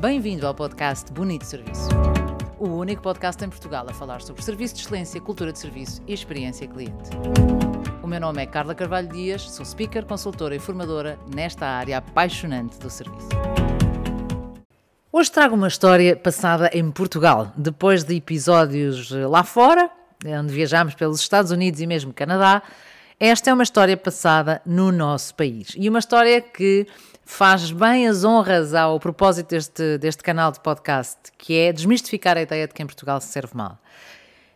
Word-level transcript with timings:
Bem-vindo 0.00 0.46
ao 0.46 0.54
podcast 0.54 1.12
Bonito 1.12 1.44
Serviço. 1.44 1.88
O 2.56 2.68
único 2.68 3.02
podcast 3.02 3.44
em 3.44 3.48
Portugal 3.48 3.84
a 3.88 3.92
falar 3.92 4.22
sobre 4.22 4.40
serviço 4.42 4.76
de 4.76 4.82
excelência, 4.82 5.20
cultura 5.20 5.52
de 5.52 5.58
serviço 5.58 6.00
e 6.06 6.14
experiência 6.14 6.68
cliente. 6.68 7.10
O 8.00 8.06
meu 8.06 8.20
nome 8.20 8.40
é 8.40 8.46
Carla 8.46 8.76
Carvalho 8.76 9.08
Dias, 9.08 9.50
sou 9.50 9.66
speaker, 9.66 10.06
consultora 10.06 10.54
e 10.54 10.60
formadora 10.60 11.18
nesta 11.34 11.66
área 11.66 11.98
apaixonante 11.98 12.78
do 12.78 12.88
serviço. 12.88 13.28
Hoje 15.10 15.32
trago 15.32 15.56
uma 15.56 15.66
história 15.66 16.14
passada 16.14 16.70
em 16.72 16.88
Portugal, 16.92 17.52
depois 17.56 18.04
de 18.04 18.14
episódios 18.14 19.10
lá 19.10 19.42
fora, 19.42 19.90
onde 20.24 20.54
viajámos 20.54 20.94
pelos 20.94 21.18
Estados 21.18 21.50
Unidos 21.50 21.80
e 21.80 21.88
mesmo 21.88 22.12
Canadá. 22.12 22.62
Esta 23.18 23.50
é 23.50 23.52
uma 23.52 23.64
história 23.64 23.96
passada 23.96 24.62
no 24.64 24.92
nosso 24.92 25.34
país 25.34 25.72
e 25.76 25.88
uma 25.88 25.98
história 25.98 26.40
que 26.40 26.86
faz 27.28 27.70
bem 27.70 28.08
as 28.08 28.24
honras 28.24 28.72
ao 28.72 28.98
propósito 28.98 29.50
deste, 29.50 29.98
deste 29.98 30.22
canal 30.22 30.50
de 30.50 30.58
podcast, 30.60 31.18
que 31.36 31.58
é 31.58 31.70
desmistificar 31.70 32.38
a 32.38 32.40
ideia 32.40 32.66
de 32.66 32.72
que 32.72 32.82
em 32.82 32.86
Portugal 32.86 33.20
se 33.20 33.28
serve 33.28 33.54
mal. 33.54 33.78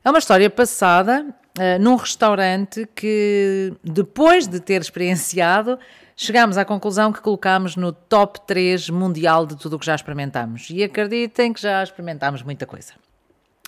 É 0.02 0.08
uma 0.08 0.18
história 0.18 0.48
passada 0.48 1.22
uh, 1.58 1.78
num 1.78 1.96
restaurante 1.96 2.88
que, 2.94 3.74
depois 3.84 4.48
de 4.48 4.58
ter 4.58 4.80
experienciado, 4.80 5.78
chegámos 6.16 6.56
à 6.56 6.64
conclusão 6.64 7.12
que 7.12 7.20
colocámos 7.20 7.76
no 7.76 7.92
top 7.92 8.40
3 8.46 8.88
mundial 8.88 9.44
de 9.44 9.54
tudo 9.54 9.76
o 9.76 9.78
que 9.78 9.84
já 9.84 9.94
experimentámos. 9.94 10.70
E 10.70 10.82
acreditem 10.82 11.52
que 11.52 11.60
já 11.60 11.82
experimentámos 11.82 12.42
muita 12.42 12.64
coisa. 12.64 12.94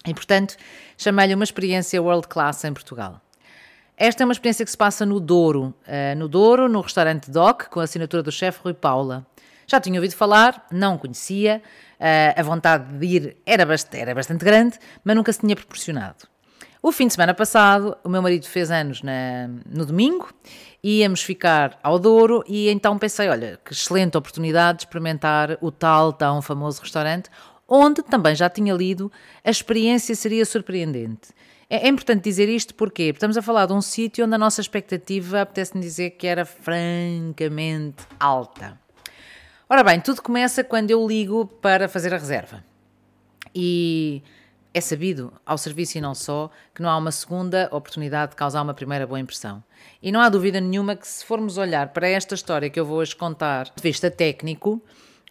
E, 0.06 0.14
portanto, 0.14 0.56
chamei-lhe 0.96 1.34
uma 1.34 1.44
experiência 1.44 2.02
world 2.02 2.26
class 2.26 2.64
em 2.64 2.72
Portugal. 2.72 3.20
Esta 3.96 4.22
é 4.22 4.26
uma 4.26 4.32
experiência 4.32 4.64
que 4.64 4.70
se 4.70 4.76
passa 4.76 5.06
no 5.06 5.20
Douro, 5.20 5.72
uh, 5.86 6.18
no 6.18 6.26
Douro, 6.26 6.68
no 6.68 6.80
restaurante 6.80 7.30
Doc, 7.30 7.68
com 7.68 7.78
a 7.78 7.84
assinatura 7.84 8.24
do 8.24 8.32
chefe 8.32 8.58
Rui 8.64 8.74
Paula. 8.74 9.24
Já 9.68 9.80
tinha 9.80 10.00
ouvido 10.00 10.16
falar, 10.16 10.66
não 10.72 10.98
conhecia, 10.98 11.62
uh, 12.00 12.40
a 12.40 12.42
vontade 12.42 12.92
de 12.98 13.06
ir 13.06 13.36
era 13.46 13.64
bastante, 13.64 13.98
era 13.98 14.12
bastante 14.12 14.44
grande, 14.44 14.80
mas 15.04 15.14
nunca 15.14 15.32
se 15.32 15.38
tinha 15.38 15.54
proporcionado. 15.54 16.26
O 16.82 16.90
fim 16.90 17.06
de 17.06 17.14
semana 17.14 17.32
passado, 17.32 17.96
o 18.02 18.08
meu 18.08 18.20
marido 18.20 18.46
fez 18.46 18.68
anos 18.68 19.00
na, 19.00 19.48
no 19.64 19.86
domingo, 19.86 20.28
íamos 20.82 21.22
ficar 21.22 21.78
ao 21.80 21.96
Douro 21.96 22.42
e 22.48 22.68
então 22.68 22.98
pensei, 22.98 23.28
olha, 23.28 23.60
que 23.64 23.72
excelente 23.72 24.18
oportunidade 24.18 24.78
de 24.78 24.84
experimentar 24.86 25.56
o 25.60 25.70
tal 25.70 26.12
tão 26.12 26.42
famoso 26.42 26.82
restaurante, 26.82 27.30
onde 27.68 28.02
também 28.02 28.34
já 28.34 28.50
tinha 28.50 28.74
lido, 28.74 29.10
a 29.44 29.50
experiência 29.50 30.14
seria 30.16 30.44
surpreendente. 30.44 31.28
É, 31.68 31.86
é, 31.86 31.88
importante 31.88 32.22
dizer 32.22 32.48
isto 32.48 32.74
porque 32.74 33.04
estamos 33.04 33.36
a 33.36 33.42
falar 33.42 33.66
de 33.66 33.72
um 33.72 33.80
sítio 33.80 34.24
onde 34.24 34.34
a 34.34 34.38
nossa 34.38 34.60
expectativa, 34.60 35.40
apetece-me 35.40 35.82
dizer 35.82 36.10
que 36.10 36.26
era 36.26 36.44
francamente 36.44 38.04
alta. 38.18 38.78
Ora 39.68 39.82
bem, 39.82 40.00
tudo 40.00 40.22
começa 40.22 40.62
quando 40.62 40.90
eu 40.90 41.06
ligo 41.06 41.46
para 41.46 41.88
fazer 41.88 42.12
a 42.12 42.18
reserva. 42.18 42.64
E 43.54 44.22
é 44.74 44.80
sabido, 44.80 45.32
ao 45.46 45.56
serviço 45.56 45.96
e 45.96 46.00
não 46.00 46.14
só, 46.14 46.50
que 46.74 46.82
não 46.82 46.90
há 46.90 46.96
uma 46.96 47.12
segunda 47.12 47.68
oportunidade 47.70 48.32
de 48.32 48.36
causar 48.36 48.60
uma 48.60 48.74
primeira 48.74 49.06
boa 49.06 49.20
impressão. 49.20 49.62
E 50.02 50.10
não 50.10 50.20
há 50.20 50.28
dúvida 50.28 50.60
nenhuma 50.60 50.96
que, 50.96 51.06
se 51.06 51.24
formos 51.24 51.56
olhar 51.56 51.88
para 51.92 52.08
esta 52.08 52.34
história 52.34 52.68
que 52.68 52.78
eu 52.78 52.84
vou 52.84 52.98
hoje 52.98 53.14
contar, 53.14 53.64
de 53.64 53.82
vista 53.82 54.10
técnico, 54.10 54.82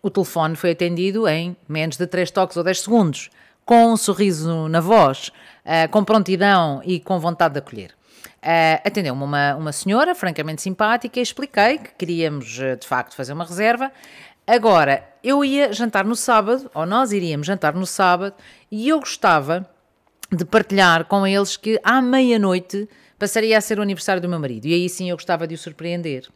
o 0.01 0.09
telefone 0.09 0.55
foi 0.55 0.71
atendido 0.71 1.27
em 1.27 1.55
menos 1.67 1.97
de 1.97 2.07
3 2.07 2.31
toques 2.31 2.57
ou 2.57 2.63
10 2.63 2.79
segundos 2.81 3.29
com 3.65 3.93
um 3.93 3.97
sorriso 3.97 4.67
na 4.67 4.79
voz, 4.79 5.31
uh, 5.65 5.89
com 5.89 6.03
prontidão 6.03 6.81
e 6.83 6.99
com 6.99 7.19
vontade 7.19 7.53
de 7.53 7.59
acolher. 7.59 7.91
Uh, 8.43 8.81
Atendeu-me 8.85 9.23
uma, 9.23 9.55
uma 9.55 9.71
senhora 9.71 10.13
francamente 10.13 10.61
simpática 10.61 11.19
e 11.19 11.23
expliquei 11.23 11.77
que 11.77 11.91
queríamos 11.97 12.59
uh, 12.59 12.75
de 12.77 12.87
facto 12.87 13.15
fazer 13.15 13.33
uma 13.33 13.45
reserva. 13.45 13.91
Agora, 14.45 15.07
eu 15.23 15.45
ia 15.45 15.71
jantar 15.71 16.03
no 16.03 16.15
sábado, 16.15 16.69
ou 16.73 16.85
nós 16.85 17.13
iríamos 17.13 17.47
jantar 17.47 17.73
no 17.73 17.85
sábado, 17.85 18.35
e 18.69 18.89
eu 18.89 18.99
gostava 18.99 19.65
de 20.29 20.43
partilhar 20.43 21.05
com 21.05 21.25
eles 21.25 21.55
que 21.55 21.79
à 21.83 22.01
meia-noite 22.01 22.89
passaria 23.17 23.57
a 23.57 23.61
ser 23.61 23.79
o 23.79 23.81
aniversário 23.81 24.21
do 24.21 24.27
meu 24.27 24.39
marido, 24.39 24.65
e 24.65 24.73
aí 24.73 24.89
sim 24.89 25.09
eu 25.09 25.15
gostava 25.15 25.47
de 25.47 25.55
o 25.55 25.57
surpreender. 25.57 26.27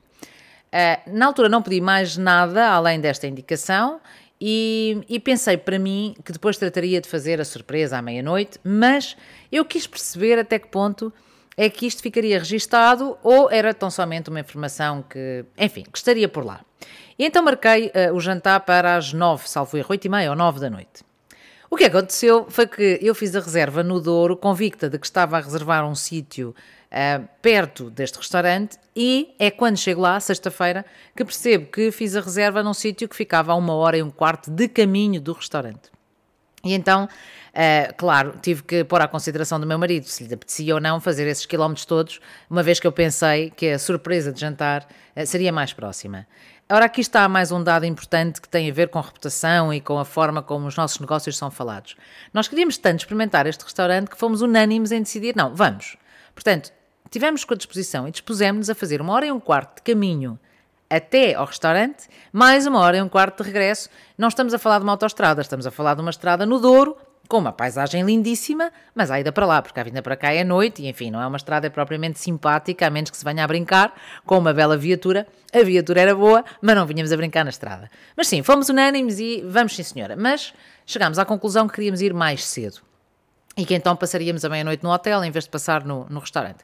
Uh, 0.67 1.17
na 1.17 1.25
altura 1.25 1.49
não 1.49 1.61
pedi 1.61 1.81
mais 1.81 2.15
nada 2.15 2.69
além 2.69 2.99
desta 2.99 3.27
indicação 3.27 3.99
e, 4.39 5.03
e, 5.09 5.19
pensei 5.19 5.57
para 5.57 5.79
mim 5.79 6.15
que 6.23 6.31
depois 6.31 6.57
trataria 6.57 7.01
de 7.01 7.09
fazer 7.09 7.41
a 7.41 7.45
surpresa 7.45 7.97
à 7.97 8.01
meia-noite, 8.01 8.59
mas 8.63 9.17
eu 9.51 9.65
quis 9.65 9.87
perceber 9.87 10.37
até 10.37 10.59
que 10.59 10.67
ponto 10.67 11.11
é 11.57 11.69
que 11.69 11.87
isto 11.87 12.03
ficaria 12.03 12.37
registado 12.37 13.17
ou 13.23 13.49
era 13.49 13.73
tão 13.73 13.89
somente 13.89 14.29
uma 14.29 14.39
informação 14.39 15.01
que, 15.01 15.43
enfim, 15.57 15.83
que 15.91 15.97
estaria 15.97 16.29
por 16.29 16.45
lá. 16.45 16.61
E 17.17 17.25
então 17.25 17.43
marquei 17.43 17.87
uh, 17.87 18.13
o 18.13 18.19
jantar 18.19 18.59
para 18.59 18.95
as 18.95 19.11
nove, 19.11 19.49
salvo 19.49 19.75
erro, 19.75 19.87
oito 19.89 20.05
e 20.05 20.09
meia 20.09 20.29
ou 20.29 20.35
nove 20.35 20.59
da 20.59 20.69
noite. 20.69 21.03
O 21.69 21.75
que 21.75 21.85
aconteceu 21.85 22.45
foi 22.47 22.67
que 22.67 22.99
eu 23.01 23.15
fiz 23.15 23.35
a 23.35 23.39
reserva 23.39 23.83
no 23.83 23.99
Douro, 23.99 24.37
convicta 24.37 24.87
de 24.87 24.99
que 24.99 25.05
estava 25.05 25.37
a 25.37 25.41
reservar 25.41 25.85
um 25.85 25.95
sítio 25.95 26.55
uh, 26.91 27.27
perto 27.41 27.89
deste 27.89 28.17
restaurante 28.17 28.77
e 28.95 29.35
é 29.39 29.51
quando 29.51 29.77
chego 29.77 30.01
lá, 30.01 30.19
sexta-feira, 30.19 30.85
que 31.15 31.23
percebo 31.23 31.67
que 31.67 31.91
fiz 31.91 32.15
a 32.15 32.21
reserva 32.21 32.63
num 32.63 32.73
sítio 32.73 33.07
que 33.07 33.15
ficava 33.15 33.51
a 33.51 33.55
uma 33.55 33.73
hora 33.73 33.97
e 33.97 34.03
um 34.03 34.09
quarto 34.09 34.49
de 34.49 34.67
caminho 34.67 35.21
do 35.21 35.33
restaurante. 35.33 35.91
E 36.63 36.73
então, 36.73 37.05
uh, 37.05 37.93
claro, 37.95 38.33
tive 38.41 38.63
que 38.63 38.83
pôr 38.83 39.01
à 39.01 39.07
consideração 39.07 39.59
do 39.59 39.67
meu 39.67 39.77
marido 39.77 40.05
se 40.05 40.23
lhe 40.23 40.33
apetecia 40.33 40.73
ou 40.73 40.81
não 40.81 40.99
fazer 40.99 41.27
esses 41.27 41.45
quilómetros 41.45 41.85
todos, 41.85 42.19
uma 42.49 42.63
vez 42.63 42.79
que 42.79 42.87
eu 42.87 42.91
pensei 42.91 43.51
que 43.51 43.69
a 43.69 43.79
surpresa 43.79 44.33
de 44.33 44.39
jantar 44.39 44.87
uh, 45.15 45.25
seria 45.25 45.51
mais 45.51 45.73
próxima. 45.73 46.27
Ora, 46.69 46.83
aqui 46.83 46.99
está 46.99 47.29
mais 47.29 47.49
um 47.49 47.63
dado 47.63 47.85
importante 47.85 48.41
que 48.41 48.49
tem 48.49 48.69
a 48.69 48.73
ver 48.73 48.89
com 48.89 48.99
a 48.99 49.01
reputação 49.01 49.73
e 49.73 49.79
com 49.79 49.97
a 49.97 50.03
forma 50.03 50.41
como 50.43 50.67
os 50.67 50.75
nossos 50.75 50.99
negócios 50.99 51.37
são 51.37 51.49
falados. 51.49 51.95
Nós 52.33 52.49
queríamos 52.49 52.77
tanto 52.77 52.99
experimentar 52.99 53.47
este 53.47 53.63
restaurante 53.63 54.09
que 54.09 54.17
fomos 54.17 54.41
unânimes 54.41 54.91
em 54.91 55.01
decidir, 55.01 55.33
não, 55.33 55.55
vamos. 55.55 55.95
Portanto, 56.37 56.71
tivemos 57.09 57.43
com 57.43 57.55
a 57.55 57.57
disposição 57.57 58.07
e 58.07 58.11
dispusemos-nos 58.11 58.69
a 58.69 58.75
fazer 58.75 59.01
uma 59.01 59.11
hora 59.11 59.25
e 59.25 59.31
um 59.31 59.39
quarto 59.39 59.77
de 59.77 59.81
caminho 59.81 60.37
até 60.87 61.33
ao 61.33 61.47
restaurante, 61.47 62.07
mais 62.31 62.67
uma 62.67 62.79
hora 62.79 62.97
e 62.97 63.01
um 63.01 63.09
quarto 63.09 63.41
de 63.41 63.49
regresso. 63.49 63.89
Não 64.15 64.27
estamos 64.27 64.53
a 64.53 64.59
falar 64.59 64.77
de 64.77 64.83
uma 64.83 64.91
autoestrada, 64.91 65.41
estamos 65.41 65.65
a 65.65 65.71
falar 65.71 65.95
de 65.95 66.01
uma 66.01 66.11
estrada 66.11 66.45
no 66.45 66.59
Douro, 66.59 66.95
com 67.27 67.39
uma 67.39 67.51
paisagem 67.51 68.03
lindíssima, 68.03 68.71
mas 68.93 69.09
a 69.09 69.19
ida 69.19 69.31
para 69.31 69.47
lá, 69.47 69.63
porque 69.63 69.79
a 69.79 69.83
vinda 69.83 69.99
para 70.03 70.15
cá 70.15 70.31
é 70.31 70.43
noite 70.43 70.83
e, 70.83 70.87
enfim, 70.87 71.09
não 71.09 71.19
é 71.19 71.25
uma 71.25 71.37
estrada 71.37 71.71
propriamente 71.71 72.19
simpática, 72.19 72.85
a 72.85 72.89
menos 72.91 73.09
que 73.09 73.17
se 73.17 73.25
venha 73.25 73.43
a 73.43 73.47
brincar 73.47 73.99
com 74.23 74.37
uma 74.37 74.53
bela 74.53 74.77
viatura. 74.77 75.25
A 75.51 75.63
viatura 75.63 76.01
era 76.01 76.15
boa, 76.15 76.45
mas 76.61 76.75
não 76.75 76.85
vinhamos 76.85 77.11
a 77.11 77.17
brincar 77.17 77.43
na 77.43 77.49
estrada. 77.49 77.89
Mas 78.15 78.27
sim, 78.27 78.43
fomos 78.43 78.69
unânimes 78.69 79.17
e 79.17 79.43
vamos 79.43 79.75
sim, 79.75 79.81
senhora. 79.81 80.15
Mas 80.15 80.53
chegámos 80.85 81.17
à 81.17 81.25
conclusão 81.25 81.67
que 81.67 81.73
queríamos 81.73 81.99
ir 81.99 82.13
mais 82.13 82.45
cedo 82.45 82.85
e 83.57 83.65
que 83.65 83.73
então 83.73 83.95
passaríamos 83.95 84.45
a 84.45 84.49
meia-noite 84.49 84.83
no 84.83 84.91
hotel 84.91 85.23
em 85.23 85.31
vez 85.31 85.45
de 85.45 85.49
passar 85.49 85.83
no, 85.83 86.05
no 86.09 86.19
restaurante. 86.19 86.63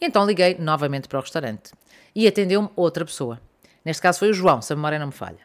E 0.00 0.04
então 0.04 0.26
liguei 0.26 0.56
novamente 0.58 1.08
para 1.08 1.18
o 1.18 1.22
restaurante 1.22 1.72
e 2.14 2.28
atendeu-me 2.28 2.68
outra 2.76 3.04
pessoa. 3.04 3.40
Neste 3.84 4.02
caso 4.02 4.18
foi 4.18 4.30
o 4.30 4.34
João, 4.34 4.60
se 4.60 4.72
a 4.72 4.76
memória 4.76 4.98
não 4.98 5.06
me 5.06 5.12
falha. 5.12 5.38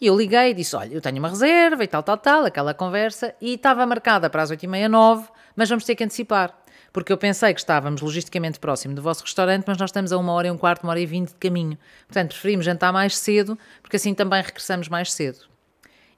E 0.00 0.06
eu 0.06 0.16
liguei 0.16 0.50
e 0.50 0.54
disse: 0.54 0.76
Olha, 0.76 0.94
eu 0.94 1.00
tenho 1.00 1.18
uma 1.18 1.28
reserva 1.28 1.82
e 1.84 1.86
tal, 1.86 2.02
tal, 2.02 2.16
tal, 2.16 2.44
aquela 2.44 2.72
conversa, 2.72 3.34
e 3.40 3.54
estava 3.54 3.84
marcada 3.84 4.30
para 4.30 4.42
as 4.42 4.50
8h30, 4.50 4.88
9 4.88 5.28
mas 5.56 5.68
vamos 5.68 5.84
ter 5.84 5.96
que 5.96 6.04
antecipar. 6.04 6.56
Porque 6.92 7.12
eu 7.12 7.18
pensei 7.18 7.52
que 7.52 7.60
estávamos 7.60 8.00
logisticamente 8.00 8.58
próximo 8.58 8.94
do 8.94 9.02
vosso 9.02 9.22
restaurante, 9.22 9.64
mas 9.66 9.76
nós 9.76 9.90
estamos 9.90 10.12
a 10.12 10.16
uma 10.16 10.32
hora 10.32 10.46
e 10.46 10.50
um 10.50 10.56
quarto, 10.56 10.84
uma 10.84 10.90
hora 10.90 11.00
e 11.00 11.04
vinte 11.04 11.30
de 11.30 11.34
caminho. 11.34 11.76
Portanto, 12.06 12.30
preferimos 12.30 12.64
jantar 12.64 12.92
mais 12.92 13.18
cedo, 13.18 13.58
porque 13.82 13.96
assim 13.96 14.14
também 14.14 14.40
regressamos 14.40 14.88
mais 14.88 15.12
cedo. 15.12 15.40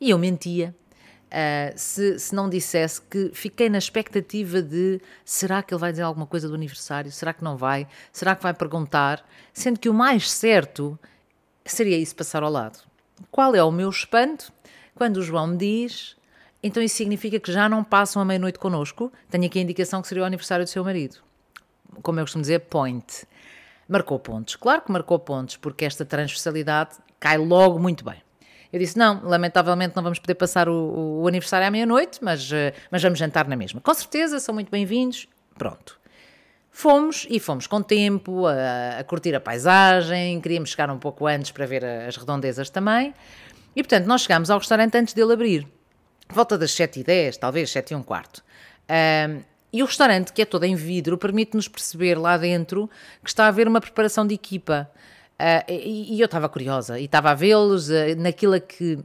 E 0.01 0.11
eu 0.11 0.19
mentia 0.19 0.75
Uh, 1.31 1.73
se, 1.77 2.19
se 2.19 2.35
não 2.35 2.51
dissesse 2.51 3.01
que 3.03 3.31
fiquei 3.33 3.71
na 3.71 3.79
expectativa 3.79 4.61
de 4.61 5.01
será 5.25 5.63
que 5.63 5.73
ele 5.73 5.81
vai 5.81 5.93
dizer 5.93 6.03
alguma 6.03 6.27
coisa 6.27 6.49
do 6.49 6.55
aniversário? 6.55 7.13
Será 7.13 7.33
que 7.33 7.45
não 7.45 7.57
vai? 7.57 7.87
Será 8.13 8.35
que 8.35 8.43
vai 8.43 8.53
perguntar? 8.53 9.25
Sendo 9.53 9.79
que 9.79 9.89
o 9.89 9.95
mais 9.95 10.31
certo 10.31 10.99
seria 11.65 11.97
isso 11.97 12.17
passar 12.17 12.43
ao 12.43 12.51
lado. 12.51 12.81
Qual 13.31 13.55
é 13.55 13.63
o 13.63 13.71
meu 13.71 13.89
espanto 13.89 14.53
quando 14.95 15.19
o 15.19 15.23
João 15.23 15.47
me 15.47 15.57
diz 15.57 16.17
então 16.63 16.83
isso 16.83 16.97
significa 16.97 17.41
que 17.41 17.51
já 17.51 17.69
não 17.69 17.83
passam 17.83 18.21
a 18.21 18.25
meia-noite 18.25 18.59
connosco? 18.59 19.11
Tenho 19.31 19.47
aqui 19.47 19.59
a 19.59 19.63
indicação 19.63 20.03
que 20.03 20.09
seria 20.09 20.23
o 20.23 20.27
aniversário 20.27 20.65
do 20.65 20.69
seu 20.69 20.85
marido. 20.85 21.17
Como 22.03 22.21
eu 22.21 22.25
costumo 22.25 22.43
dizer, 22.43 22.61
point. 22.61 23.27
Marcou 23.89 24.19
pontos. 24.19 24.57
Claro 24.57 24.83
que 24.83 24.93
marcou 24.93 25.19
pontos, 25.19 25.57
porque 25.57 25.85
esta 25.85 26.05
transversalidade 26.05 26.97
cai 27.19 27.39
logo 27.39 27.79
muito 27.79 28.05
bem. 28.05 28.23
Eu 28.73 28.79
disse: 28.79 28.99
não, 28.99 29.23
lamentavelmente 29.25 29.95
não 29.97 30.03
vamos 30.03 30.19
poder 30.19 30.35
passar 30.35 30.69
o, 30.69 31.23
o 31.23 31.29
aniversário 31.29 31.67
à 31.67 31.71
meia-noite, 31.71 32.19
mas, 32.23 32.51
eh, 32.53 32.73
mas 32.91 33.03
vamos 33.03 33.19
jantar 33.19 33.49
na 33.49 33.57
mesma. 33.57 33.81
Com 33.81 33.93
certeza, 33.95 34.39
são 34.39 34.55
muito 34.55 34.71
bem-vindos. 34.71 35.29
Pronto. 35.57 35.99
Fomos 36.71 37.27
e 37.29 37.41
fomos 37.41 37.67
com 37.67 37.83
tempo 37.83 38.47
a, 38.47 39.01
a, 39.01 39.05
curtir 39.05 39.35
a 39.35 39.41
paisagem, 39.41 40.41
queríamos 40.41 40.71
chegar 40.71 40.89
um 40.89 40.99
pouco 40.99 41.27
antes 41.27 41.51
para 41.51 41.67
ver 41.67 41.85
as 41.85 42.17
redondezas 42.17 42.71
também. 42.71 43.13
E 43.75 43.83
portanto, 43.83 44.07
nós 44.07 44.23
chegámos 44.23 44.51
ao 44.51 44.59
restaurante 44.59 44.97
antes 44.97 45.13
dele 45.13 45.33
abrir, 45.33 45.67
volta 46.29 46.57
das 46.57 46.71
7h10, 46.71 47.37
talvez 47.37 47.71
7 47.71 47.91
e 47.93 47.97
um 47.97 48.03
quarto. 48.03 48.43
Um, 48.89 49.43
e 49.73 49.83
o 49.83 49.87
restaurante, 49.87 50.33
que 50.33 50.43
é 50.43 50.45
todo 50.45 50.65
em 50.65 50.75
vidro, 50.75 51.17
permite-nos 51.17 51.69
perceber 51.69 52.17
lá 52.19 52.37
dentro 52.37 52.91
que 53.23 53.31
está 53.31 53.45
a 53.45 53.49
haver 53.49 53.69
uma 53.69 53.81
preparação 53.81 54.27
de 54.27 54.35
equipa. 54.35 54.91
Uh, 55.41 55.65
e, 55.73 56.17
e, 56.17 56.21
eu 56.21 56.27
estava 56.27 56.51
curiosa 56.51 57.01
e 57.01 57.07
estava 57.07 57.31
a 57.31 57.35
vê-los 57.35 57.89
uh, 57.89 58.15
naquilo 58.19 58.61
que 58.61 58.99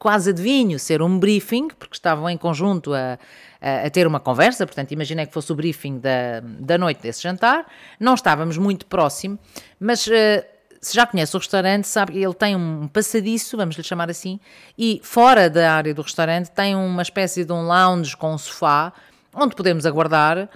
quase 0.00 0.30
adivinho 0.30 0.80
ser 0.80 1.00
um 1.00 1.16
briefing, 1.16 1.68
porque 1.68 1.94
estavam 1.94 2.28
em 2.28 2.36
conjunto 2.36 2.92
a, 2.92 3.16
a, 3.60 3.86
a, 3.86 3.90
ter 3.90 4.04
uma 4.04 4.18
conversa, 4.18 4.66
portanto, 4.66 4.90
imaginei 4.90 5.26
que 5.26 5.32
fosse 5.32 5.52
o 5.52 5.54
briefing 5.54 6.00
da, 6.00 6.40
da 6.42 6.76
noite 6.76 7.02
desse 7.02 7.22
jantar. 7.22 7.66
Não 8.00 8.14
estávamos 8.14 8.58
muito 8.58 8.84
próximo, 8.86 9.38
mas. 9.78 10.06
Uh, 10.08 10.56
se 10.78 10.94
já 10.94 11.04
conhece 11.04 11.34
o 11.34 11.38
restaurante, 11.40 11.88
sabe 11.88 12.12
que 12.12 12.18
ele 12.18 12.34
tem 12.34 12.54
um 12.54 12.86
passadiço, 12.86 13.56
vamos 13.56 13.74
lhe 13.74 13.82
chamar 13.82 14.08
assim, 14.08 14.38
e 14.78 15.00
fora 15.02 15.50
da 15.50 15.72
área 15.72 15.92
do 15.92 16.02
restaurante 16.02 16.48
tem 16.50 16.76
uma 16.76 17.02
espécie 17.02 17.44
de 17.44 17.52
um 17.52 17.66
lounge 17.66 18.16
com 18.16 18.34
um 18.34 18.38
sofá 18.38 18.92
onde 19.34 19.56
podemos 19.56 19.84
aguardar, 19.84 20.48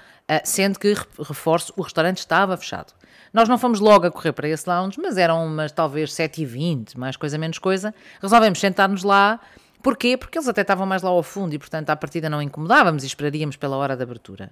sendo 0.44 0.78
que, 0.78 0.94
reforço, 1.18 1.72
o 1.76 1.82
restaurante 1.82 2.18
estava 2.18 2.56
fechado. 2.56 2.92
Nós 3.32 3.48
não 3.48 3.58
fomos 3.58 3.78
logo 3.78 4.06
a 4.06 4.10
correr 4.10 4.32
para 4.32 4.48
esse 4.48 4.68
lounge, 4.68 4.98
mas 5.00 5.16
eram 5.16 5.46
umas 5.46 5.70
talvez 5.70 6.10
7h20, 6.12 6.96
mais 6.96 7.16
coisa 7.16 7.38
menos 7.38 7.58
coisa. 7.58 7.94
Resolvemos 8.20 8.58
sentar-nos 8.58 9.04
lá. 9.04 9.38
Porquê? 9.82 10.16
Porque 10.16 10.36
eles 10.36 10.48
até 10.48 10.62
estavam 10.62 10.84
mais 10.84 11.02
lá 11.02 11.10
ao 11.10 11.22
fundo 11.22 11.54
e, 11.54 11.58
portanto, 11.58 11.90
à 11.90 11.96
partida 11.96 12.28
não 12.28 12.42
incomodávamos 12.42 13.04
e 13.04 13.06
esperaríamos 13.06 13.56
pela 13.56 13.76
hora 13.76 13.96
de 13.96 14.02
abertura. 14.02 14.50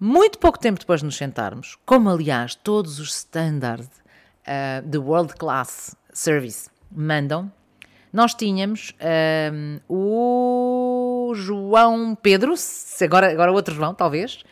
Muito 0.00 0.38
pouco 0.38 0.58
tempo 0.58 0.78
depois 0.78 1.00
de 1.00 1.06
nos 1.06 1.16
sentarmos, 1.16 1.76
como 1.84 2.08
aliás 2.08 2.54
todos 2.54 3.00
os 3.00 3.16
standards 3.16 3.88
uh, 3.88 4.86
de 4.86 4.96
World 4.96 5.34
Class 5.34 5.96
Service 6.12 6.70
mandam, 6.90 7.50
nós 8.12 8.32
tínhamos 8.32 8.94
uh, 9.00 9.82
o 9.88 11.34
João 11.34 12.14
Pedro, 12.14 12.54
agora, 13.02 13.32
agora 13.32 13.52
outro 13.52 13.74
João, 13.74 13.92
talvez, 13.92 14.44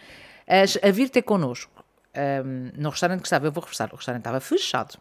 a, 0.48 0.88
a 0.88 0.90
vir 0.90 1.08
ter 1.08 1.22
connosco 1.22 1.75
um, 2.16 2.70
no 2.76 2.90
restaurante 2.90 3.20
que 3.20 3.26
estava, 3.26 3.46
eu 3.46 3.52
vou 3.52 3.62
reforçar, 3.62 3.90
o 3.92 3.96
restaurante 3.96 4.20
estava 4.20 4.40
fechado. 4.40 4.98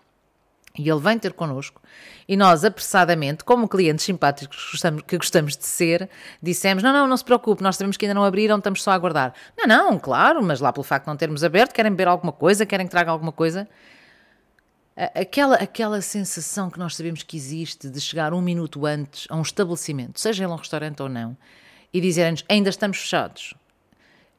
E 0.78 0.90
ele 0.90 1.00
vem 1.00 1.18
ter 1.18 1.32
connosco 1.32 1.82
e 2.28 2.36
nós, 2.36 2.66
apressadamente, 2.66 3.44
como 3.46 3.68
clientes 3.68 4.04
simpáticos 4.04 4.58
que 4.58 4.72
gostamos, 4.72 5.04
que 5.04 5.18
gostamos 5.18 5.56
de 5.56 5.66
ser, 5.66 6.10
dissemos: 6.44 6.84
Não, 6.84 6.92
não, 6.92 7.08
não 7.08 7.16
se 7.16 7.24
preocupe, 7.24 7.64
nós 7.64 7.78
sabemos 7.78 7.96
que 7.96 8.06
ainda 8.06 8.14
não 8.14 8.26
abriram, 8.26 8.58
estamos 8.58 8.84
só 8.84 8.92
a 8.92 8.94
aguardar. 8.94 9.34
Não, 9.58 9.66
não, 9.68 9.98
claro, 9.98 10.44
mas 10.44 10.60
lá 10.60 10.74
pelo 10.74 10.84
facto 10.84 11.06
de 11.06 11.10
não 11.10 11.18
termos 11.18 11.44
aberto, 11.44 11.74
querem 11.74 11.92
beber 11.92 12.10
alguma 12.10 12.34
coisa, 12.34 12.66
querem 12.66 12.86
que 12.86 12.92
traga 12.92 13.10
alguma 13.10 13.32
coisa. 13.32 13.68
Aquela, 15.14 15.56
aquela 15.56 16.02
sensação 16.02 16.70
que 16.70 16.80
nós 16.80 16.96
sabemos 16.96 17.22
que 17.22 17.36
existe 17.36 17.90
de 17.90 18.00
chegar 18.00 18.34
um 18.34 18.42
minuto 18.42 18.86
antes 18.86 19.28
a 19.30 19.36
um 19.36 19.42
estabelecimento, 19.42 20.20
seja 20.20 20.46
ele 20.46 20.54
um 20.54 20.56
restaurante 20.56 21.02
ou 21.02 21.10
não, 21.10 21.38
e 21.94 22.00
dizerem-nos 22.00 22.46
ainda 22.48 22.70
estamos 22.70 22.98
fechados. 23.00 23.54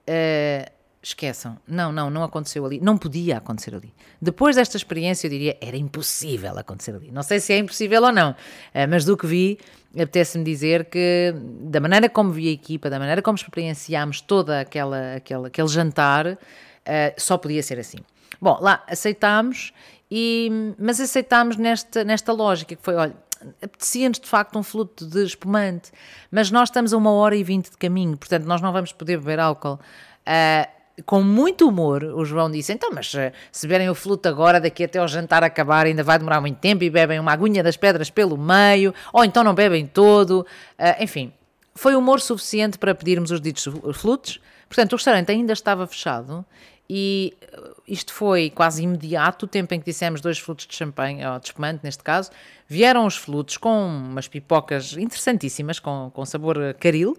Uh, 0.08 0.75
esqueçam. 1.08 1.56
Não, 1.66 1.92
não, 1.92 2.10
não 2.10 2.24
aconteceu 2.24 2.66
ali. 2.66 2.80
Não 2.80 2.98
podia 2.98 3.36
acontecer 3.36 3.74
ali. 3.74 3.94
Depois 4.20 4.56
desta 4.56 4.76
experiência, 4.76 5.26
eu 5.26 5.30
diria, 5.30 5.56
era 5.60 5.76
impossível 5.76 6.58
acontecer 6.58 6.94
ali. 6.94 7.12
Não 7.12 7.22
sei 7.22 7.38
se 7.38 7.52
é 7.52 7.58
impossível 7.58 8.02
ou 8.02 8.12
não, 8.12 8.34
eh, 8.74 8.86
mas 8.86 9.04
do 9.04 9.16
que 9.16 9.26
vi, 9.26 9.58
apetece-me 9.92 10.44
dizer 10.44 10.86
que, 10.86 11.32
da 11.60 11.80
maneira 11.80 12.08
como 12.08 12.32
vi 12.32 12.48
a 12.48 12.52
equipa, 12.52 12.90
da 12.90 12.98
maneira 12.98 13.22
como 13.22 13.36
experienciámos 13.36 14.20
toda 14.20 14.60
aquela, 14.60 15.14
aquela, 15.14 15.46
aquele 15.46 15.68
jantar, 15.68 16.38
eh, 16.84 17.14
só 17.16 17.38
podia 17.38 17.62
ser 17.62 17.78
assim. 17.78 17.98
Bom, 18.40 18.58
lá 18.60 18.82
aceitámos, 18.88 19.72
e, 20.10 20.50
mas 20.78 21.00
aceitámos 21.00 21.56
nesta, 21.56 22.02
nesta 22.02 22.32
lógica 22.32 22.74
que 22.74 22.82
foi, 22.82 22.96
olha, 22.96 23.14
apetecia-nos 23.62 24.18
de 24.18 24.26
facto 24.26 24.58
um 24.58 24.62
fluto 24.62 25.06
de 25.06 25.24
espumante, 25.24 25.92
mas 26.32 26.50
nós 26.50 26.68
estamos 26.68 26.92
a 26.92 26.96
uma 26.96 27.12
hora 27.12 27.36
e 27.36 27.44
vinte 27.44 27.70
de 27.70 27.76
caminho, 27.76 28.16
portanto 28.16 28.44
nós 28.44 28.60
não 28.60 28.72
vamos 28.72 28.92
poder 28.92 29.18
beber 29.18 29.38
álcool. 29.38 29.78
Uh, 30.26 30.75
com 31.04 31.22
muito 31.22 31.68
humor, 31.68 32.02
o 32.02 32.24
João 32.24 32.50
disse: 32.50 32.72
Então, 32.72 32.90
mas 32.92 33.14
eh, 33.14 33.32
se 33.52 33.66
beberem 33.66 33.90
o 33.90 33.94
fluto 33.94 34.28
agora, 34.28 34.60
daqui 34.60 34.84
até 34.84 34.98
ao 34.98 35.06
jantar 35.06 35.44
acabar, 35.44 35.86
ainda 35.86 36.02
vai 36.02 36.18
demorar 36.18 36.40
muito 36.40 36.58
tempo 36.58 36.82
e 36.84 36.90
bebem 36.90 37.20
uma 37.20 37.32
aguinha 37.32 37.62
das 37.62 37.76
pedras 37.76 38.08
pelo 38.08 38.36
meio, 38.38 38.94
ou 39.12 39.24
então 39.24 39.44
não 39.44 39.54
bebem 39.54 39.86
todo. 39.86 40.46
Uh, 40.78 41.02
enfim, 41.02 41.32
foi 41.74 41.94
humor 41.94 42.20
suficiente 42.20 42.78
para 42.78 42.94
pedirmos 42.94 43.30
os 43.30 43.40
ditos 43.40 43.68
flutos. 43.94 44.40
Portanto, 44.68 44.94
o 44.94 44.96
restaurante 44.96 45.30
ainda 45.30 45.52
estava 45.52 45.86
fechado 45.86 46.44
e 46.88 47.36
eh, 47.40 47.70
isto 47.88 48.12
foi 48.12 48.50
quase 48.50 48.82
imediato, 48.82 49.46
o 49.46 49.48
tempo 49.48 49.74
em 49.74 49.80
que 49.80 49.86
dissemos 49.86 50.20
dois 50.20 50.38
flutos 50.38 50.66
de 50.66 50.74
champanhe, 50.74 51.24
ou 51.26 51.38
de 51.38 51.46
espumante 51.46 51.80
neste 51.82 52.02
caso, 52.02 52.30
vieram 52.68 53.06
os 53.06 53.16
flutos 53.16 53.56
com 53.56 53.86
umas 53.86 54.28
pipocas 54.28 54.96
interessantíssimas, 54.96 55.78
com, 55.78 56.10
com 56.12 56.24
sabor 56.24 56.74
caril, 56.80 57.16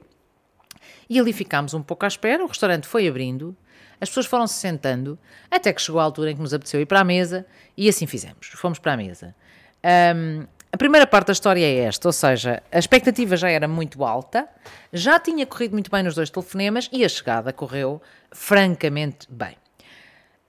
e 1.10 1.20
ali 1.20 1.32
ficámos 1.34 1.74
um 1.74 1.82
pouco 1.82 2.06
à 2.06 2.08
espera, 2.08 2.44
o 2.44 2.48
restaurante 2.48 2.88
foi 2.88 3.08
abrindo, 3.08 3.56
as 4.00 4.10
pessoas 4.10 4.26
foram 4.26 4.48
se 4.48 4.56
sentando, 4.56 5.18
até 5.50 5.74
que 5.74 5.82
chegou 5.82 6.00
a 6.00 6.04
altura 6.04 6.32
em 6.32 6.36
que 6.36 6.42
nos 6.42 6.54
apeteceu 6.54 6.80
ir 6.80 6.86
para 6.86 7.02
a 7.02 7.04
mesa, 7.04 7.46
e 7.76 7.90
assim 7.90 8.06
fizemos, 8.06 8.48
fomos 8.56 8.80
para 8.80 8.94
a 8.94 8.98
mesa. 8.98 9.36
Um, 10.16 10.46
a 10.72 10.78
primeira 10.78 11.08
parte 11.08 11.28
da 11.28 11.34
história 11.34 11.66
é 11.66 11.86
esta, 11.86 12.08
ou 12.08 12.14
seja, 12.14 12.62
a 12.72 12.78
expectativa 12.78 13.36
já 13.38 13.50
era 13.50 13.68
muito 13.68 14.04
alta, 14.04 14.48
já 14.92 15.20
tinha 15.20 15.46
corrido 15.46 15.72
muito 15.72 15.90
bem 15.90 16.04
nos 16.04 16.16
dois 16.16 16.30
telefonemas 16.30 16.90
e 16.92 17.04
a 17.04 17.10
chegada 17.10 17.54
correu 17.54 18.02
francamente 18.32 19.28
bem. 19.30 19.56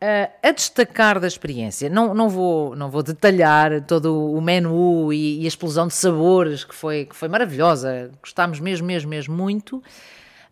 Uh, 0.00 0.30
a 0.42 0.52
destacar 0.52 1.18
da 1.18 1.26
experiência, 1.26 1.88
não, 1.88 2.14
não, 2.14 2.28
vou, 2.28 2.76
não 2.76 2.88
vou 2.88 3.02
detalhar 3.02 3.82
todo 3.82 4.32
o 4.32 4.40
menu 4.40 5.12
e, 5.12 5.40
e 5.42 5.44
a 5.44 5.48
explosão 5.48 5.88
de 5.88 5.94
sabores 5.94 6.62
que 6.62 6.74
foi, 6.74 7.04
que 7.04 7.16
foi 7.16 7.28
maravilhosa, 7.28 8.10
gostámos 8.22 8.60
mesmo, 8.60 8.86
mesmo, 8.86 9.10
mesmo 9.10 9.36
muito 9.36 9.82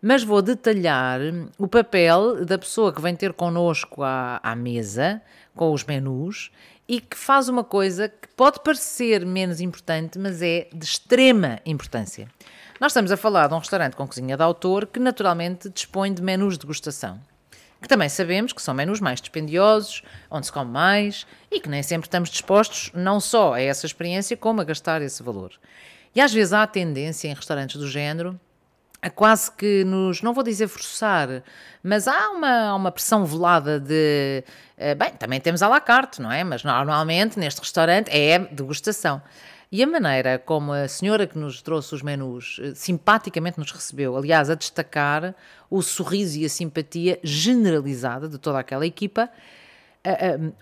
mas 0.01 0.23
vou 0.23 0.41
detalhar 0.41 1.19
o 1.57 1.67
papel 1.67 2.45
da 2.45 2.57
pessoa 2.57 2.93
que 2.93 3.01
vem 3.01 3.15
ter 3.15 3.33
connosco 3.33 4.03
à, 4.03 4.39
à 4.43 4.55
mesa, 4.55 5.21
com 5.55 5.71
os 5.71 5.83
menus, 5.83 6.51
e 6.87 7.01
que 7.01 7.17
faz 7.17 7.49
uma 7.49 7.63
coisa 7.63 8.07
que 8.07 8.27
pode 8.35 8.61
parecer 8.61 9.25
menos 9.25 9.59
importante, 9.59 10.17
mas 10.17 10.41
é 10.41 10.67
de 10.73 10.85
extrema 10.85 11.59
importância. 11.65 12.27
Nós 12.79 12.91
estamos 12.91 13.11
a 13.11 13.17
falar 13.17 13.47
de 13.47 13.53
um 13.55 13.57
restaurante 13.57 13.95
com 13.95 14.07
cozinha 14.07 14.37
de 14.37 14.43
autor 14.43 14.85
que 14.85 14.99
naturalmente 14.99 15.69
dispõe 15.69 16.13
de 16.13 16.21
menus 16.21 16.53
de 16.53 16.59
degustação. 16.59 17.19
Que 17.81 17.87
também 17.87 18.09
sabemos 18.09 18.53
que 18.53 18.61
são 18.61 18.73
menus 18.73 18.99
mais 18.99 19.19
dispendiosos, 19.19 20.01
onde 20.31 20.45
se 20.45 20.51
come 20.51 20.71
mais 20.71 21.27
e 21.51 21.59
que 21.59 21.69
nem 21.69 21.83
sempre 21.83 22.07
estamos 22.07 22.29
dispostos 22.29 22.91
não 22.93 23.19
só 23.19 23.53
a 23.53 23.61
essa 23.61 23.85
experiência, 23.85 24.37
como 24.37 24.61
a 24.61 24.63
gastar 24.63 25.01
esse 25.01 25.21
valor. 25.21 25.51
E 26.15 26.21
às 26.21 26.33
vezes 26.33 26.53
há 26.53 26.63
a 26.63 26.67
tendência 26.67 27.27
em 27.27 27.33
restaurantes 27.33 27.77
do 27.77 27.87
género 27.87 28.39
a 29.01 29.09
quase 29.09 29.51
que 29.51 29.83
nos, 29.83 30.21
não 30.21 30.33
vou 30.33 30.43
dizer 30.43 30.67
forçar, 30.67 31.43
mas 31.83 32.07
há 32.07 32.29
uma, 32.31 32.73
uma 32.73 32.91
pressão 32.91 33.25
velada 33.25 33.79
de. 33.79 34.43
Eh, 34.77 34.95
bem, 34.95 35.11
também 35.11 35.39
temos 35.39 35.61
à 35.61 35.67
la 35.67 35.79
carte, 35.79 36.21
não 36.21 36.31
é? 36.31 36.43
Mas 36.43 36.63
normalmente 36.63 37.39
neste 37.39 37.59
restaurante 37.59 38.09
é 38.09 38.39
degustação. 38.39 39.21
E 39.71 39.83
a 39.83 39.87
maneira 39.87 40.39
como 40.39 40.71
a 40.71 40.87
senhora 40.87 41.27
que 41.27 41.37
nos 41.37 41.61
trouxe 41.61 41.93
os 41.93 42.01
menus 42.01 42.59
eh, 42.61 42.73
simpaticamente 42.73 43.59
nos 43.59 43.71
recebeu, 43.71 44.17
aliás, 44.17 44.49
a 44.49 44.55
destacar 44.55 45.35
o 45.69 45.81
sorriso 45.81 46.39
e 46.39 46.45
a 46.45 46.49
simpatia 46.49 47.19
generalizada 47.23 48.27
de 48.27 48.37
toda 48.37 48.59
aquela 48.59 48.85
equipa, 48.85 49.29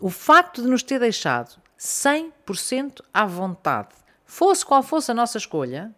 o 0.02 0.10
facto 0.10 0.64
de 0.64 0.68
nos 0.68 0.82
ter 0.82 1.00
deixado 1.00 1.58
100% 1.80 3.02
à 3.14 3.26
vontade, 3.26 3.90
fosse 4.26 4.66
qual 4.66 4.82
fosse 4.82 5.12
a 5.12 5.14
nossa 5.14 5.38
escolha, 5.38 5.94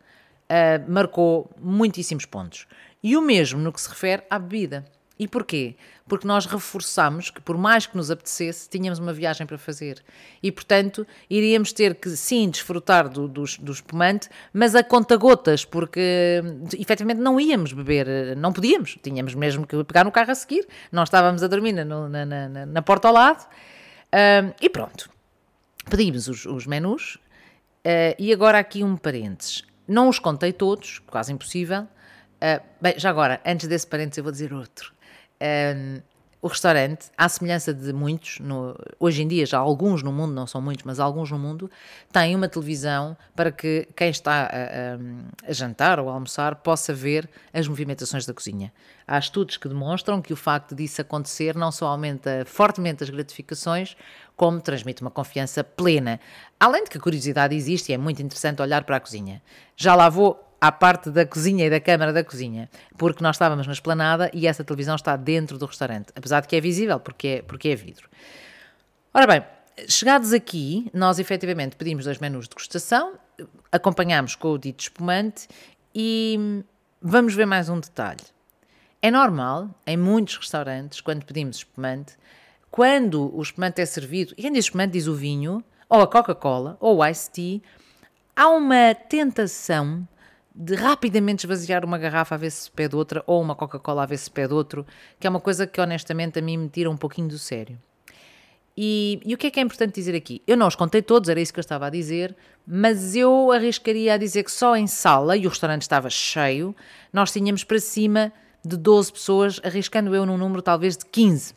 uh, 0.52 0.92
marcou 0.92 1.50
muitíssimos 1.60 2.26
pontos. 2.26 2.68
E 3.04 3.16
o 3.16 3.22
mesmo 3.22 3.60
no 3.60 3.72
que 3.72 3.82
se 3.82 3.90
refere 3.90 4.24
à 4.30 4.40
bebida. 4.40 4.86
E 5.20 5.28
porquê? 5.28 5.76
Porque 6.08 6.28
nós 6.28 6.46
reforçamos 6.46 7.32
que, 7.32 7.42
por 7.42 7.58
mais 7.58 7.88
que 7.88 7.98
nos 7.98 8.12
apetecesse, 8.12 8.70
tínhamos 8.70 9.00
uma 9.00 9.12
viagem 9.12 9.48
para 9.48 9.58
fazer. 9.58 10.04
E, 10.44 10.52
portanto, 10.52 11.08
iríamos 11.28 11.74
ter 11.74 11.96
que, 11.96 12.10
sim, 12.12 12.50
desfrutar 12.50 13.10
do, 13.10 13.28
do, 13.28 13.44
do 13.60 13.72
espumante, 13.72 14.30
mas 14.54 14.76
a 14.76 14.84
conta-gotas, 14.84 15.66
porque 15.66 16.44
efetivamente 16.78 17.20
não 17.20 17.40
íamos 17.40 17.74
beber, 17.74 18.38
não 18.38 18.54
podíamos, 18.54 18.98
tínhamos 19.02 19.34
mesmo 19.34 19.66
que 19.66 19.84
pegar 19.84 20.04
no 20.04 20.12
carro 20.12 20.32
a 20.32 20.36
seguir. 20.36 20.68
Nós 20.92 21.10
estávamos 21.10 21.42
a 21.42 21.48
dormir 21.48 21.74
na, 21.74 21.84
na, 21.84 22.26
na, 22.26 22.66
na 22.66 22.82
porta 22.84 23.08
ao 23.08 23.14
lado. 23.14 23.44
Uh, 24.08 24.54
e 24.62 24.70
pronto. 24.70 25.10
Pedimos 25.90 26.28
os, 26.28 26.46
os 26.46 26.68
menus. 26.68 27.16
Uh, 27.86 28.14
e 28.20 28.32
agora 28.32 28.60
aqui 28.60 28.84
um 28.84 28.96
parênteses. 28.96 29.64
Não 29.88 30.10
os 30.10 30.20
contei 30.20 30.52
todos, 30.52 31.00
quase 31.00 31.32
impossível. 31.32 31.84
Uh, 31.84 32.64
bem, 32.82 33.00
já 33.00 33.10
agora, 33.10 33.42
antes 33.46 33.68
desse 33.68 33.88
parênteses, 33.88 34.18
eu 34.18 34.24
vou 34.24 34.32
dizer 34.32 34.54
outro. 34.54 34.94
Um, 35.42 36.02
o 36.40 36.48
restaurante, 36.48 37.08
à 37.18 37.28
semelhança 37.28 37.74
de 37.74 37.92
muitos, 37.92 38.40
no, 38.40 38.76
hoje 39.00 39.24
em 39.24 39.28
dia 39.28 39.46
já 39.46 39.58
alguns 39.58 40.04
no 40.04 40.14
mundo, 40.14 40.34
não 40.34 40.46
são 40.46 40.62
muitos, 40.62 40.86
mas 40.86 41.00
alguns 41.00 41.32
no 41.32 41.40
mundo, 41.40 41.70
tem 42.12 42.36
uma 42.36 42.48
televisão 42.48 43.18
para 43.36 43.52
que 43.52 43.88
quem 43.96 44.10
está 44.10 44.44
a, 44.44 44.46
a, 44.46 45.50
a, 45.50 45.54
jantar 45.54 46.00
ou 46.00 46.10
a 46.10 46.14
almoçar 46.14 46.58
possa 46.58 46.94
ver 46.94 47.28
as 47.52 47.68
movimentações 47.68 48.26
da 48.26 48.34
cozinha. 48.34 48.72
Há 49.08 49.18
estudos 49.18 49.58
que 49.58 49.68
demonstram 49.68 50.22
que 50.22 50.32
o 50.32 50.36
facto 50.36 50.76
disso 50.76 51.02
acontecer 51.02 51.56
não 51.56 51.72
só 51.72 51.88
aumenta 51.88 52.44
fortemente 52.46 53.04
as 53.04 53.10
gratificações, 53.10 53.98
como 54.36 54.62
transmite 54.62 55.02
uma 55.02 55.10
confiança 55.10 55.64
plena. 55.64 56.20
Além 56.60 56.84
de 56.84 56.92
que 56.92 56.98
a 57.00 57.02
curiosidade 57.02 57.56
existe 57.56 57.92
e 57.92 57.96
é 57.96 57.98
muito 57.98 58.22
interessante 58.22 58.62
olhar 58.62 58.84
para 58.84 58.98
a 58.98 59.00
cozinha. 59.00 59.42
Já 59.76 59.96
lá 59.96 60.08
vou 60.08 60.47
à 60.60 60.72
parte 60.72 61.10
da 61.10 61.26
cozinha 61.26 61.66
e 61.66 61.70
da 61.70 61.80
câmara 61.80 62.12
da 62.12 62.24
cozinha, 62.24 62.70
porque 62.98 63.24
nós 63.24 63.36
estávamos 63.36 63.68
na 63.68 63.74
esplanada 63.74 64.30
e 64.34 64.48
essa 64.48 64.64
televisão 64.64 64.96
está 64.96 65.16
dentro 65.16 65.58
do 65.58 65.66
restaurante, 65.66 66.08
apesar 66.16 66.42
de 66.42 66.48
que 66.48 66.56
é 66.56 66.62
visível, 66.62 67.00
porque 67.00 67.28
é, 67.28 67.42
porque 67.42 67.70
é 67.70 67.76
vidro. 67.76 68.10
Ora 69.14 69.28
bem, 69.28 69.44
chegados 69.88 70.34
aqui, 70.34 70.90
nós 70.94 71.20
efetivamente 71.20 71.76
pedimos 71.76 72.06
dois 72.06 72.18
menus 72.18 72.46
de 72.46 72.50
degustação, 72.50 73.14
acompanhamos 73.72 74.36
com 74.36 74.50
o 74.50 74.58
dito 74.58 74.82
espumante 74.82 75.48
e 75.94 76.64
vamos 77.02 77.34
ver 77.34 77.46
mais 77.46 77.70
um 77.70 77.80
detalhe. 77.80 78.24
É 79.02 79.12
normal, 79.12 79.70
em 79.86 79.96
muitos 79.96 80.38
restaurantes, 80.38 81.02
quando 81.02 81.24
pedimos 81.24 81.58
espumante, 81.58 82.16
quando 82.72 83.36
o 83.36 83.42
espumante 83.42 83.82
é 83.82 83.86
servido, 83.86 84.34
e 84.36 84.42
quem 84.42 84.52
diz 84.52 84.66
espumante 84.66 84.94
diz 84.94 85.08
o 85.08 85.14
vinho, 85.14 85.64
ou 85.88 86.02
a 86.02 86.08
Coca-Cola, 86.08 86.78
ou 86.80 86.98
o 86.98 87.06
Ice 87.06 87.30
Tea, 87.30 87.62
há 88.36 88.50
uma 88.50 88.94
tentação 88.94 90.08
de 90.60 90.74
rapidamente 90.74 91.46
esvaziar 91.46 91.86
uma 91.86 92.00
garrafa 92.00 92.34
a 92.34 92.38
ver 92.38 92.50
se 92.50 92.72
pede 92.72 92.96
outra, 92.96 93.24
ou 93.28 93.40
uma 93.40 93.56
Coca-Cola 93.56 94.02
a 94.02 94.06
ver 94.08 94.18
se 94.18 94.32
pede 94.32 94.56
outro, 94.56 94.88
que 95.20 95.28
é 95.28 95.30
uma 95.30 95.40
coisa 95.40 95.68
que 95.68 95.80
honestamente 95.80 96.40
a 96.40 96.42
mim 96.42 96.58
me 96.58 96.68
tira 96.68 96.90
um 96.90 96.98
pouquinho 96.98 97.28
do 97.28 97.38
sério. 97.38 97.78
E, 98.76 99.20
e, 99.24 99.36
o 99.36 99.38
que 99.38 99.48
é 99.48 99.52
que 99.52 99.60
é 99.60 99.64
importante 99.64 99.94
dizer 99.94 100.16
aqui? 100.16 100.42
Eu 100.48 100.58
não 100.58 100.68
os 100.68 100.76
contei 100.76 101.02
todos, 101.02 101.30
era 101.30 101.40
isso 101.40 101.54
que 101.54 101.60
eu 101.60 101.62
estava 101.62 101.86
a 101.86 101.90
dizer, 101.92 102.36
mas 102.66 103.16
eu 103.16 103.52
arriscaria 103.52 104.16
a 104.16 104.18
dizer 104.18 104.44
que 104.44 104.52
só 104.52 104.76
em 104.76 104.88
sala, 104.88 105.38
e 105.38 105.46
o 105.46 105.50
restaurante 105.50 105.84
estava 105.84 106.10
cheio, 106.10 106.76
nós 107.14 107.32
tínhamos 107.32 107.64
para 107.64 107.80
cima 107.80 108.34
de 108.66 108.76
12 108.78 109.14
pessoas, 109.14 109.62
arriscando 109.64 110.16
eu 110.16 110.26
num 110.26 110.38
número 110.38 110.64
talvez 110.64 110.98
de 110.98 111.06
15. 111.06 111.54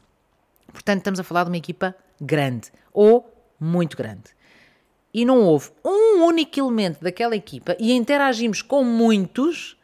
Portanto, 0.73 0.99
estamos 0.99 1.21
a 1.21 1.25
falar 1.25 1.45
de 1.45 1.51
uma 1.51 1.57
equipa 1.57 1.95
grande, 2.21 2.71
ou 2.93 3.33
muito 3.59 3.97
grande. 3.97 4.40
E 5.13 5.25
não 5.25 5.41
houve 5.43 5.71
um 5.85 6.25
único 6.25 6.59
elemento 6.59 7.03
daquela 7.03 7.35
equipa, 7.35 7.77
e 7.79 7.93
interagimos 7.93 8.63
com 8.63 8.85
muitos, 8.85 9.77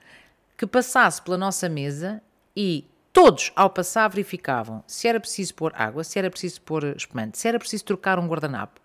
que 0.56 0.66
passasse 0.66 1.20
pela 1.20 1.36
nossa 1.36 1.68
mesa 1.68 2.22
e 2.56 2.84
Todos, 3.16 3.50
ao 3.56 3.70
passar, 3.70 4.08
verificavam 4.08 4.84
se 4.86 5.08
era 5.08 5.18
preciso 5.18 5.54
pôr 5.54 5.72
água, 5.74 6.04
se 6.04 6.18
era 6.18 6.28
preciso 6.28 6.60
pôr 6.60 6.84
espumante, 6.94 7.38
se 7.38 7.48
era 7.48 7.58
preciso 7.58 7.82
trocar 7.82 8.18
um 8.18 8.28
guardanapo. 8.28 8.78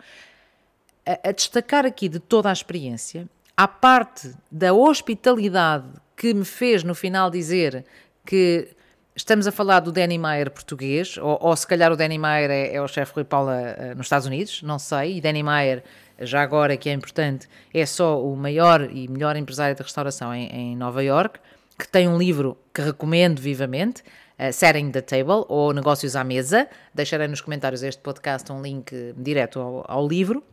A, 1.05 1.27
a 1.27 1.31
destacar 1.33 1.85
aqui 1.85 2.07
de 2.07 2.17
toda 2.17 2.49
a 2.49 2.53
experiência, 2.53 3.27
à 3.57 3.67
parte 3.67 4.33
da 4.49 4.71
hospitalidade 4.71 5.89
que 6.15 6.33
me 6.33 6.45
fez 6.45 6.81
no 6.81 6.95
final 6.95 7.29
dizer 7.29 7.83
que 8.25 8.69
estamos 9.15 9.47
a 9.47 9.51
falar 9.51 9.81
do 9.81 9.91
Danny 9.91 10.17
Meyer 10.17 10.49
português, 10.49 11.17
ou, 11.17 11.37
ou 11.41 11.55
se 11.55 11.67
calhar 11.67 11.91
o 11.91 11.95
Danny 11.95 12.17
Meyer 12.17 12.49
é, 12.49 12.75
é 12.75 12.81
o 12.81 12.87
chefe 12.87 13.13
Rui 13.13 13.23
Paula 13.23 13.75
uh, 13.77 13.95
nos 13.95 14.05
Estados 14.05 14.27
Unidos, 14.27 14.61
não 14.63 14.79
sei, 14.79 15.17
e 15.17 15.21
Danny 15.21 15.43
Meyer, 15.43 15.83
já 16.19 16.41
agora 16.41 16.77
que 16.77 16.89
é 16.89 16.93
importante, 16.93 17.47
é 17.73 17.85
só 17.85 18.23
o 18.23 18.35
maior 18.35 18.89
e 18.91 19.07
melhor 19.07 19.35
empresário 19.35 19.75
de 19.75 19.81
restauração 19.81 20.33
em, 20.33 20.47
em 20.47 20.75
Nova 20.75 21.03
York, 21.03 21.39
que 21.77 21.87
tem 21.87 22.07
um 22.07 22.17
livro 22.17 22.57
que 22.73 22.81
recomendo 22.81 23.39
vivamente, 23.39 24.01
uh, 24.39 24.53
Setting 24.53 24.91
the 24.91 25.01
Table, 25.01 25.45
ou 25.47 25.73
Negócios 25.73 26.15
à 26.15 26.23
Mesa. 26.23 26.67
Deixarei 26.93 27.27
nos 27.27 27.41
comentários 27.41 27.81
deste 27.81 28.01
podcast 28.01 28.51
um 28.51 28.61
link 28.61 29.13
direto 29.17 29.59
ao, 29.59 29.85
ao 29.87 30.07
livro. 30.07 30.43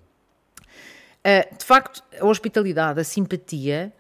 Uh, 1.19 1.57
de 1.57 1.65
facto, 1.65 2.03
a 2.19 2.27
hospitalidade, 2.27 2.99
a 3.01 3.05
simpatia, 3.05 3.93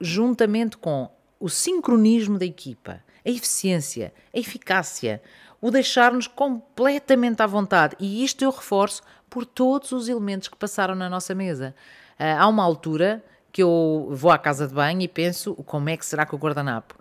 juntamente 0.00 0.76
com 0.76 1.08
o 1.38 1.48
sincronismo 1.48 2.38
da 2.38 2.44
equipa, 2.44 3.02
a 3.24 3.30
eficiência, 3.30 4.12
a 4.34 4.38
eficácia, 4.38 5.22
o 5.60 5.70
deixar-nos 5.70 6.26
completamente 6.26 7.42
à 7.42 7.46
vontade. 7.46 7.96
E 7.98 8.24
isto 8.24 8.42
eu 8.42 8.50
reforço 8.50 9.02
por 9.28 9.44
todos 9.44 9.92
os 9.92 10.08
elementos 10.08 10.48
que 10.48 10.56
passaram 10.56 10.94
na 10.94 11.08
nossa 11.08 11.34
mesa. 11.34 11.74
Uh, 12.18 12.38
há 12.38 12.48
uma 12.48 12.64
altura 12.64 13.24
que 13.52 13.62
eu 13.62 14.08
vou 14.10 14.30
à 14.30 14.38
casa 14.38 14.66
de 14.66 14.74
banho 14.74 15.00
e 15.00 15.08
penso 15.08 15.54
como 15.66 15.88
é 15.88 15.96
que 15.96 16.06
será 16.06 16.24
que 16.24 16.34
o 16.34 16.38
guardanapo. 16.38 16.98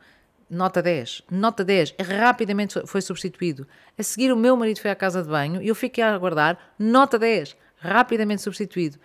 Nota 0.50 0.82
10, 0.82 1.24
nota 1.30 1.64
10, 1.64 1.96
rapidamente 2.02 2.82
foi 2.88 3.02
substituído. 3.02 3.68
A 3.98 4.02
seguir, 4.02 4.32
o 4.32 4.36
meu 4.36 4.58
marido 4.58 4.80
foi 4.80 4.90
à 4.90 4.96
casa 4.96 5.22
de 5.22 5.30
banho 5.30 5.62
e 5.62 5.68
eu 5.68 5.76
fiquei 5.76 6.04
a 6.04 6.16
aguardar, 6.16 6.58
nota 6.78 7.20
10, 7.20 7.56
rapidamente 7.78 8.42
substituído. 8.42 8.98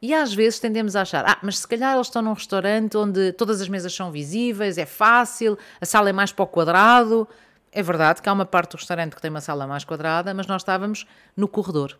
E 0.00 0.12
às 0.14 0.34
vezes 0.34 0.58
tendemos 0.58 0.94
a 0.94 1.02
achar, 1.02 1.24
ah, 1.26 1.38
mas 1.42 1.58
se 1.58 1.66
calhar 1.66 1.94
eles 1.94 2.06
estão 2.06 2.20
num 2.20 2.34
restaurante 2.34 2.96
onde 2.96 3.32
todas 3.32 3.60
as 3.60 3.68
mesas 3.68 3.94
são 3.94 4.10
visíveis, 4.12 4.76
é 4.78 4.86
fácil, 4.86 5.58
a 5.80 5.86
sala 5.86 6.10
é 6.10 6.12
mais 6.12 6.32
para 6.32 6.42
o 6.42 6.46
quadrado. 6.46 7.26
É 7.72 7.82
verdade 7.82 8.22
que 8.22 8.28
há 8.28 8.32
uma 8.32 8.46
parte 8.46 8.72
do 8.72 8.76
restaurante 8.76 9.14
que 9.14 9.22
tem 9.22 9.30
uma 9.30 9.40
sala 9.40 9.66
mais 9.66 9.84
quadrada, 9.84 10.32
mas 10.34 10.46
nós 10.46 10.62
estávamos 10.62 11.06
no 11.36 11.48
corredor. 11.48 11.98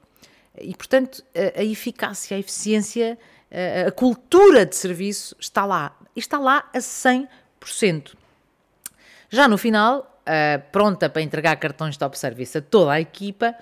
E, 0.58 0.74
portanto, 0.74 1.22
a, 1.34 1.60
a 1.60 1.64
eficácia, 1.64 2.36
a 2.36 2.40
eficiência 2.40 3.18
a 3.86 3.90
cultura 3.90 4.66
de 4.66 4.74
serviço 4.74 5.36
está 5.38 5.64
lá. 5.64 5.96
E 6.14 6.20
está 6.20 6.38
lá 6.38 6.68
a 6.72 6.78
100%. 6.78 8.14
Já 9.28 9.48
no 9.48 9.58
final, 9.58 10.20
pronta 10.72 11.08
para 11.08 11.22
entregar 11.22 11.56
cartões 11.56 11.96
top 11.96 12.18
service 12.18 12.56
a 12.58 12.62
toda 12.62 12.92
a 12.92 13.00
equipa, 13.00 13.54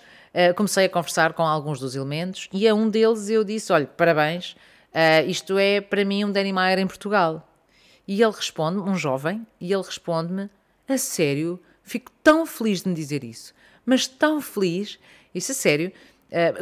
comecei 0.57 0.87
a 0.87 0.89
conversar 0.89 1.33
com 1.33 1.43
alguns 1.43 1.79
dos 1.79 1.95
elementos 1.95 2.49
e 2.53 2.67
a 2.67 2.75
um 2.75 2.89
deles 2.89 3.29
eu 3.29 3.45
disse: 3.45 3.73
Olha, 3.73 3.87
parabéns, 3.87 4.57
isto 5.27 5.59
é 5.59 5.81
para 5.81 6.05
mim 6.05 6.25
um 6.25 6.33
Danny 6.33 6.53
Meyer 6.53 6.79
em 6.79 6.87
Portugal. 6.87 7.49
E 8.07 8.23
ele 8.23 8.33
responde, 8.33 8.79
um 8.79 8.97
jovem, 8.97 9.47
e 9.61 9.73
ele 9.73 9.83
responde-me: 9.83 10.51
A 10.89 10.99
sério, 10.99 11.61
fico 11.83 12.11
tão 12.23 12.45
feliz 12.45 12.83
de 12.83 12.89
me 12.89 12.95
dizer 12.95 13.25
isso, 13.25 13.55
mas 13.87 14.07
tão 14.07 14.41
feliz. 14.41 14.99
Isso 15.35 15.53
a 15.53 15.55
sério, 15.55 15.93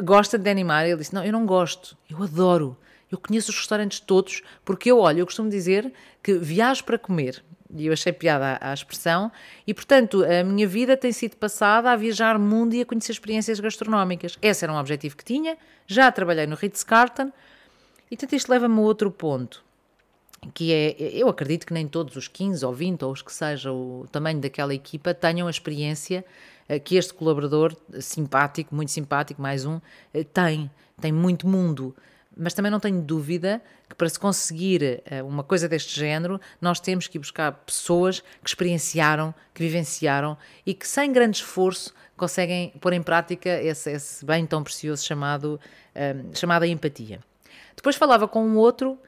gosta 0.05 0.39
de 0.39 0.45
Danny 0.45 0.65
Meyer? 0.65 0.91
Ele 0.91 0.99
disse: 0.99 1.15
Não, 1.15 1.25
eu 1.25 1.33
não 1.33 1.47
gosto, 1.47 1.97
eu 2.09 2.23
adoro. 2.23 2.77
Eu 3.11 3.19
conheço 3.19 3.51
os 3.51 3.57
restaurantes 3.59 4.01
todos, 4.01 4.43
porque 4.65 4.91
eu, 4.91 4.99
olho, 4.99 5.19
eu 5.19 5.27
costumo 5.27 5.51
dizer 5.51 5.93
que 6.23 6.39
viajo 6.39 6.83
para 6.85 6.99
comer. 6.99 7.45
E 7.75 7.87
eu 7.87 7.93
achei 7.93 8.13
piada 8.13 8.59
à, 8.61 8.75
expressão. 8.75 9.33
E, 9.67 9.73
portanto, 9.73 10.25
a 10.25 10.45
minha 10.45 10.67
vida 10.67 10.97
tem 10.97 11.13
sido 11.13 11.37
passada 11.37 11.91
a 11.91 11.97
viajar 11.97 12.39
mundo 12.39 12.75
e 12.75 12.83
a 12.83 12.87
conhecer 12.87 13.13
experiências 13.13 13.59
gastronómicas. 13.61 14.39
Esse 14.43 14.65
era 14.65 14.73
um 14.73 14.77
objetivo 14.77 15.17
que 15.17 15.25
tinha. 15.25 15.57
Já 15.87 16.13
trabalhei 16.13 16.47
no 16.47 16.55
Ritz-Carlton. 16.55 17.33
E, 18.11 18.17
portanto, 18.17 18.33
isto 18.35 18.51
leva-me 18.51 18.79
a 18.79 18.81
outro 18.81 19.11
ponto 19.11 19.65
que 20.55 20.73
é, 20.73 20.97
eu 20.99 21.29
acredito 21.29 21.67
que 21.67 21.73
nem 21.73 21.87
todos 21.87 22.17
os 22.17 22.27
15 22.27 22.65
ou 22.67 22.73
20 22.73 23.05
ou 23.05 23.13
os 23.13 23.23
que 23.23 23.33
seja 23.33 23.71
o 23.71 24.07
tamanho 24.11 24.41
daquela 24.41 24.75
equipa 24.75 25.15
tenham 25.15 25.47
a 25.47 25.51
experiência 25.51 26.25
eh, 26.69 26.79
que 26.79 26.97
este 26.97 27.15
colaborador 27.15 27.77
simpático, 28.01 28.75
muito 28.75 28.91
simpático, 28.91 29.41
mais 29.41 29.65
um, 29.65 29.81
eh, 30.13 30.25
tem. 30.25 30.71
Tem 31.01 31.13
muito 31.13 31.47
mundo 31.47 31.95
mas 32.37 32.55
também 32.55 32.71
não 32.71 32.81
tenho 32.81 33.01
dúvida 33.01 33.63
que 33.89 33.95
para 33.95 34.09
se 34.09 34.19
conseguir 34.19 35.03
eh, 35.05 35.23
uma 35.23 35.45
coisa 35.45 35.69
deste 35.69 35.99
género, 35.99 36.41
nós 36.61 36.81
temos 36.81 37.07
que 37.07 37.19
ir 37.19 37.21
buscar 37.21 37.53
pessoas 37.53 38.21
que 38.21 38.49
experienciaram, 38.49 39.35
que 39.55 39.63
vivenciaram 39.63 40.37
e 40.65 40.75
que 40.75 40.87
sem 40.87 41.13
grande 41.13 41.39
esforço 41.39 41.95
conseguem 42.17 42.71
pôr 42.81 42.93
em 42.93 43.03
prática 43.03 43.51
esse, 43.63 43.91
esse 43.91 44.25
bem 44.25 44.47
tão 44.47 44.63
precioso 44.63 45.05
chamado, 45.05 45.61
um, 45.95 45.99
eh, 45.99 46.17
chamada 46.35 46.67
empatia. 46.67 47.21
Depois 47.77 47.97
falava 47.97 48.29
com 48.29 48.45
um 48.45 48.57
outro 48.57 48.93
uh, 48.93 48.99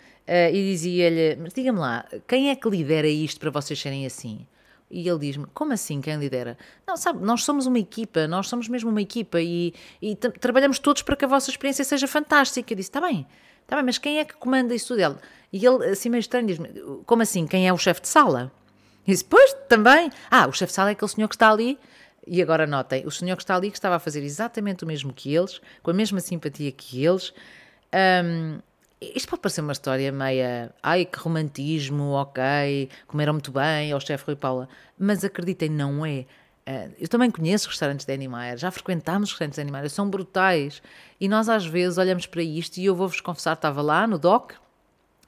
e 0.53 0.71
dizia-lhe: 0.71 1.37
Mas 1.37 1.53
diga-me 1.53 1.79
lá, 1.79 2.05
quem 2.27 2.51
é 2.51 2.57
que 2.57 2.69
lidera 2.69 3.07
isto 3.09 3.41
para 3.41 3.51
vocês 3.51 3.81
serem 3.81 4.07
assim? 4.07 4.47
E 4.95 5.09
ele 5.09 5.19
diz-me: 5.19 5.45
Como 5.53 5.73
assim 5.73 6.01
quem 6.01 6.17
lidera? 6.17 6.57
Não, 6.87 6.97
sabe, 6.97 7.21
nós 7.25 7.43
somos 7.43 7.67
uma 7.67 7.81
equipa, 7.81 8.29
nós 8.29 8.47
somos 8.47 8.69
mesmo 8.69 8.91
uma 8.91 9.03
equipa 9.03 9.41
e, 9.41 9.75
e 10.01 10.15
trabalhamos 10.15 10.79
todos 10.79 11.03
para 11.03 11.17
que 11.17 11.25
a 11.25 11.29
vossa 11.29 11.51
experiência 11.51 11.85
seja 11.85 12.07
fantástica. 12.07 12.73
Eu 12.73 12.77
disse: 12.77 12.91
Está 12.91 13.01
bem, 13.01 13.27
está 13.63 13.75
bem, 13.75 13.85
mas 13.85 13.99
quem 13.99 14.21
é 14.21 14.25
que 14.25 14.35
comanda 14.35 14.73
isso 14.73 14.95
dele? 14.95 15.17
E 15.53 15.67
ele, 15.67 15.85
assim 15.87 16.09
meio 16.09 16.21
estranho, 16.21 16.47
diz-me: 16.47 16.69
Como 17.07 17.23
assim? 17.23 17.45
Quem 17.45 17.67
é 17.67 17.73
o 17.73 17.77
chefe 17.77 18.03
de 18.03 18.09
sala? 18.09 18.53
E 19.05 19.11
disse: 19.11 19.25
Pois, 19.25 19.53
também. 19.69 20.13
Ah, 20.31 20.47
o 20.47 20.53
chefe 20.53 20.71
de 20.71 20.77
sala 20.77 20.91
é 20.91 20.93
aquele 20.93 21.11
senhor 21.11 21.27
que 21.27 21.35
está 21.35 21.51
ali. 21.51 21.77
E 22.25 22.41
agora 22.41 22.65
notem: 22.65 23.05
o 23.05 23.11
senhor 23.11 23.37
que 23.37 23.43
está 23.43 23.57
ali 23.57 23.73
que 23.73 23.77
estava 23.77 23.97
a 23.97 23.99
fazer 23.99 24.23
exatamente 24.23 24.85
o 24.85 24.87
mesmo 24.87 25.13
que 25.13 25.35
eles, 25.35 25.61
com 25.83 25.91
a 25.91 25.95
mesma 25.95 26.21
simpatia 26.21 26.71
que 26.71 27.05
eles. 27.05 27.35
Um, 28.25 28.61
isto 29.15 29.29
pode 29.29 29.43
parecer 29.43 29.61
uma 29.61 29.73
história 29.73 30.11
meia. 30.13 30.75
Ai, 30.83 31.05
que 31.05 31.19
romantismo, 31.19 32.11
ok, 32.13 32.89
comeram 33.07 33.33
muito 33.33 33.51
bem, 33.51 33.93
ao 33.93 34.01
chefe 34.01 34.25
Rui 34.27 34.37
Paula. 34.37 34.69
Mas 34.99 35.25
acreditem, 35.25 35.69
não 35.69 36.05
é. 36.05 36.27
Eh, 36.67 36.91
eu 36.99 37.09
também 37.09 37.31
conheço 37.31 37.69
restaurantes 37.69 38.07
de 38.07 38.13
Animaer, 38.13 38.57
já 38.57 38.71
frequentámos 38.71 39.31
restaurantes 39.31 39.57
de 39.57 39.61
Animaer, 39.63 39.91
são 39.91 40.09
brutais. 40.09 40.83
E 41.21 41.29
nós 41.29 41.49
às 41.49 41.67
vezes 41.67 41.99
olhamos 41.99 42.27
para 42.27 42.43
isto 42.43 42.79
e 42.79 42.87
eu 42.87 42.95
vou-vos 42.95 43.21
confessar, 43.21 43.55
estava 43.55 43.83
lá 43.83 44.07
no 44.07 44.19
DOC 44.19 44.55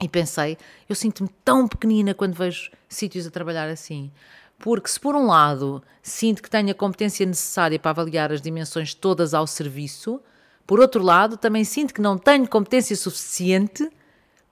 e 0.00 0.08
pensei, 0.08 0.56
eu 0.88 0.94
sinto-me 0.94 1.28
tão 1.44 1.66
pequenina 1.66 2.14
quando 2.14 2.34
vejo 2.34 2.70
sítios 2.88 3.26
a 3.26 3.30
trabalhar 3.30 3.68
assim. 3.68 4.10
Porque 4.58 4.88
se 4.88 4.98
por 4.98 5.14
um 5.14 5.26
lado 5.26 5.82
sinto 6.02 6.42
que 6.42 6.50
tenho 6.50 6.70
a 6.70 6.74
competência 6.74 7.26
necessária 7.26 7.78
para 7.78 7.90
avaliar 7.90 8.32
as 8.32 8.40
dimensões 8.40 8.94
todas 8.94 9.34
ao 9.34 9.46
serviço, 9.46 10.20
por 10.66 10.80
outro 10.80 11.02
lado, 11.02 11.36
também 11.36 11.64
sinto 11.64 11.94
que 11.94 12.00
não 12.00 12.18
tenho 12.18 12.48
competência 12.48 12.96
suficiente 12.96 13.88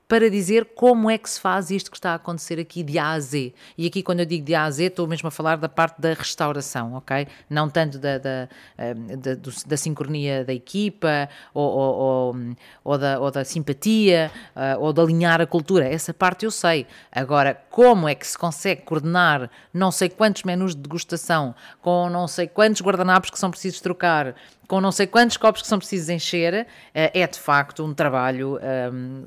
para 0.06 0.28
dizer 0.28 0.66
como 0.74 1.10
é 1.10 1.16
que 1.16 1.28
se 1.28 1.40
faz 1.40 1.70
isto 1.70 1.90
que 1.90 1.96
está 1.96 2.12
a 2.12 2.14
acontecer 2.16 2.60
aqui 2.60 2.82
de 2.82 2.98
A 2.98 3.12
a 3.12 3.20
Z. 3.20 3.54
E 3.76 3.86
aqui, 3.86 4.02
quando 4.02 4.20
eu 4.20 4.26
digo 4.26 4.44
de 4.44 4.54
A 4.54 4.64
a 4.64 4.70
Z, 4.70 4.84
estou 4.84 5.06
mesmo 5.06 5.28
a 5.28 5.30
falar 5.30 5.56
da 5.56 5.68
parte 5.68 6.00
da 6.00 6.12
restauração, 6.12 6.94
ok? 6.94 7.26
Não 7.48 7.68
tanto 7.68 7.98
da, 7.98 8.18
da, 8.18 8.48
eh, 8.76 8.94
da, 8.94 9.34
da 9.66 9.76
sincronia 9.76 10.44
da 10.44 10.52
equipa 10.52 11.28
ou, 11.54 11.64
ou, 11.64 11.94
ou, 11.94 12.36
ou, 12.84 12.98
da, 12.98 13.18
ou 13.18 13.30
da 13.30 13.44
simpatia 13.44 14.30
eh, 14.54 14.76
ou 14.76 14.92
de 14.92 15.00
alinhar 15.00 15.40
a 15.40 15.46
cultura. 15.46 15.88
Essa 15.88 16.12
parte 16.12 16.44
eu 16.44 16.50
sei. 16.50 16.86
Agora, 17.10 17.54
como 17.70 18.08
é 18.08 18.14
que 18.14 18.26
se 18.26 18.36
consegue 18.36 18.82
coordenar 18.82 19.50
não 19.72 19.90
sei 19.90 20.08
quantos 20.08 20.42
menus 20.42 20.74
de 20.74 20.82
degustação 20.82 21.54
com 21.80 22.10
não 22.10 22.28
sei 22.28 22.46
quantos 22.46 22.82
guardanapos 22.82 23.30
que 23.30 23.38
são 23.38 23.50
precisos 23.50 23.80
trocar, 23.80 24.34
com 24.66 24.80
não 24.80 24.92
sei 24.92 25.06
quantos 25.06 25.36
copos 25.36 25.62
que 25.62 25.68
são 25.68 25.78
precisos 25.78 26.08
encher, 26.08 26.66
eh, 26.94 27.10
é 27.14 27.26
de 27.26 27.38
facto 27.38 27.84
um 27.84 27.92
trabalho 27.92 28.54
um, 28.54 28.58
ehm, 28.62 29.24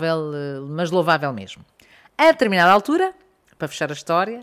louvável, 0.00 0.32
eh, 0.34 0.60
mas 0.68 0.90
louvável 0.90 1.32
mesmo. 1.32 1.64
A 2.16 2.26
determinada 2.32 2.72
altura, 2.72 3.14
para 3.58 3.68
fechar 3.68 3.90
a 3.90 3.92
história, 3.92 4.42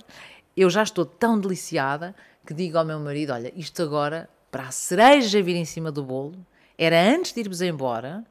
eu 0.55 0.69
já 0.69 0.83
estou 0.83 1.05
tão 1.05 1.39
deliciada 1.39 2.15
que 2.45 2.53
digo 2.53 2.77
ao 2.77 2.85
meu 2.85 2.99
marido: 2.99 3.33
Olha, 3.33 3.51
isto 3.55 3.81
agora, 3.83 4.29
para 4.51 4.63
a 4.63 4.71
cereja 4.71 5.41
vir 5.41 5.55
em 5.55 5.65
cima 5.65 5.91
do 5.91 6.03
bolo, 6.03 6.37
era 6.77 6.99
antes 6.99 7.33
de 7.33 7.41
irmos 7.41 7.61
embora, 7.61 8.23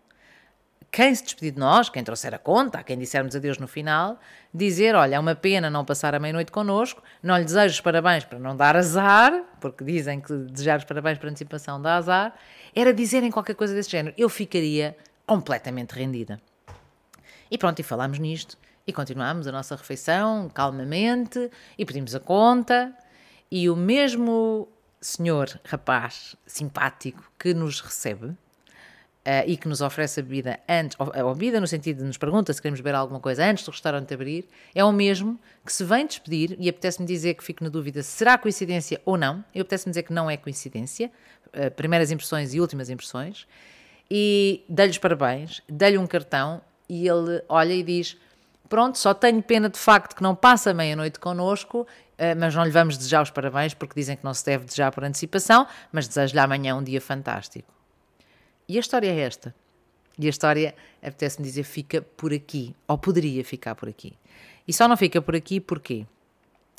quem 0.90 1.14
se 1.14 1.24
despedir 1.24 1.52
de 1.52 1.58
nós, 1.60 1.88
quem 1.88 2.02
trouxer 2.02 2.32
a 2.34 2.38
conta, 2.38 2.82
quem 2.82 2.98
dissermos 2.98 3.36
adeus 3.36 3.58
no 3.58 3.68
final, 3.68 4.18
dizer: 4.52 4.94
Olha, 4.94 5.16
é 5.16 5.18
uma 5.18 5.34
pena 5.34 5.68
não 5.68 5.84
passar 5.84 6.14
a 6.14 6.18
meia-noite 6.18 6.50
connosco, 6.50 7.02
não 7.22 7.36
lhe 7.36 7.44
desejo 7.44 7.74
os 7.74 7.80
parabéns 7.80 8.24
para 8.24 8.38
não 8.38 8.56
dar 8.56 8.76
azar, 8.76 9.44
porque 9.60 9.84
dizem 9.84 10.20
que 10.20 10.32
desejar 10.32 10.78
os 10.78 10.84
parabéns 10.84 11.18
por 11.18 11.28
antecipação 11.28 11.80
dá 11.80 11.96
azar, 11.96 12.34
era 12.74 12.94
dizerem 12.94 13.30
qualquer 13.30 13.54
coisa 13.54 13.74
desse 13.74 13.90
género. 13.90 14.14
Eu 14.16 14.28
ficaria 14.28 14.96
completamente 15.26 15.92
rendida. 15.92 16.40
E 17.50 17.58
pronto, 17.58 17.78
e 17.80 17.82
falámos 17.82 18.18
nisto, 18.18 18.58
e 18.86 18.92
continuámos 18.92 19.46
a 19.46 19.52
nossa 19.52 19.74
refeição 19.74 20.48
calmamente, 20.48 21.50
e 21.76 21.84
pedimos 21.84 22.14
a 22.14 22.20
conta, 22.20 22.92
e 23.50 23.68
o 23.68 23.76
mesmo 23.76 24.68
senhor, 25.00 25.60
rapaz 25.64 26.36
simpático 26.46 27.30
que 27.38 27.54
nos 27.54 27.80
recebe, 27.80 28.34
Uh, 29.26 29.42
e 29.44 29.56
que 29.56 29.66
nos 29.66 29.80
oferece 29.80 30.20
a 30.20 30.22
bebida 30.22 30.60
antes, 30.68 30.96
a 31.00 31.34
bebida 31.34 31.60
no 31.60 31.66
sentido 31.66 31.98
de 31.98 32.04
nos 32.04 32.16
pergunta 32.16 32.52
se 32.52 32.62
queremos 32.62 32.78
beber 32.78 32.94
alguma 32.94 33.18
coisa 33.18 33.44
antes 33.44 33.64
do 33.64 33.72
restaurante 33.72 34.14
abrir, 34.14 34.46
é 34.72 34.84
o 34.84 34.92
mesmo 34.92 35.36
que 35.64 35.72
se 35.72 35.82
vem 35.82 36.06
despedir 36.06 36.56
e 36.60 36.68
apetece-me 36.68 37.08
dizer 37.08 37.34
que 37.34 37.42
fico 37.42 37.64
na 37.64 37.68
dúvida 37.68 38.04
se 38.04 38.10
será 38.10 38.38
coincidência 38.38 39.02
ou 39.04 39.16
não. 39.16 39.44
Eu 39.52 39.62
apetece-me 39.62 39.90
dizer 39.90 40.04
que 40.04 40.12
não 40.12 40.30
é 40.30 40.36
coincidência, 40.36 41.10
uh, 41.48 41.68
primeiras 41.72 42.12
impressões 42.12 42.54
e 42.54 42.60
últimas 42.60 42.88
impressões, 42.88 43.48
e 44.08 44.64
dei-lhe 44.68 44.92
os 44.92 44.98
parabéns, 44.98 45.60
dei-lhe 45.68 45.98
um 45.98 46.06
cartão 46.06 46.62
e 46.88 47.06
ele 47.08 47.42
olha 47.48 47.72
e 47.72 47.82
diz: 47.82 48.16
Pronto, 48.68 48.98
só 48.98 49.14
tenho 49.14 49.42
pena 49.42 49.68
de 49.68 49.78
facto 49.78 50.16
que 50.16 50.22
não 50.22 50.34
passa 50.34 50.74
meia-noite 50.74 51.20
connosco, 51.20 51.80
uh, 51.80 51.86
mas 52.38 52.54
não 52.54 52.64
lhe 52.64 52.70
vamos 52.70 52.96
desejar 52.96 53.22
os 53.22 53.30
parabéns 53.30 53.74
porque 53.74 53.94
dizem 53.94 54.16
que 54.16 54.24
não 54.24 54.34
se 54.34 54.44
deve 54.44 54.64
desejar 54.64 54.90
por 54.92 55.04
antecipação, 55.04 55.66
mas 55.92 56.08
desejo-lhe 56.08 56.40
amanhã 56.40 56.74
um 56.76 56.82
dia 56.82 57.00
fantástico. 57.00 57.72
E 58.68 58.76
a 58.76 58.80
história 58.80 59.08
é 59.08 59.20
esta. 59.20 59.54
E 60.18 60.26
a 60.26 60.30
história, 60.30 60.74
apetece-me 61.02 61.46
dizer, 61.46 61.62
fica 61.62 62.00
por 62.00 62.32
aqui, 62.32 62.74
ou 62.88 62.96
poderia 62.96 63.44
ficar 63.44 63.74
por 63.74 63.88
aqui. 63.88 64.14
E 64.66 64.72
só 64.72 64.88
não 64.88 64.96
fica 64.96 65.20
por 65.20 65.36
aqui 65.36 65.60
porquê? 65.60 66.06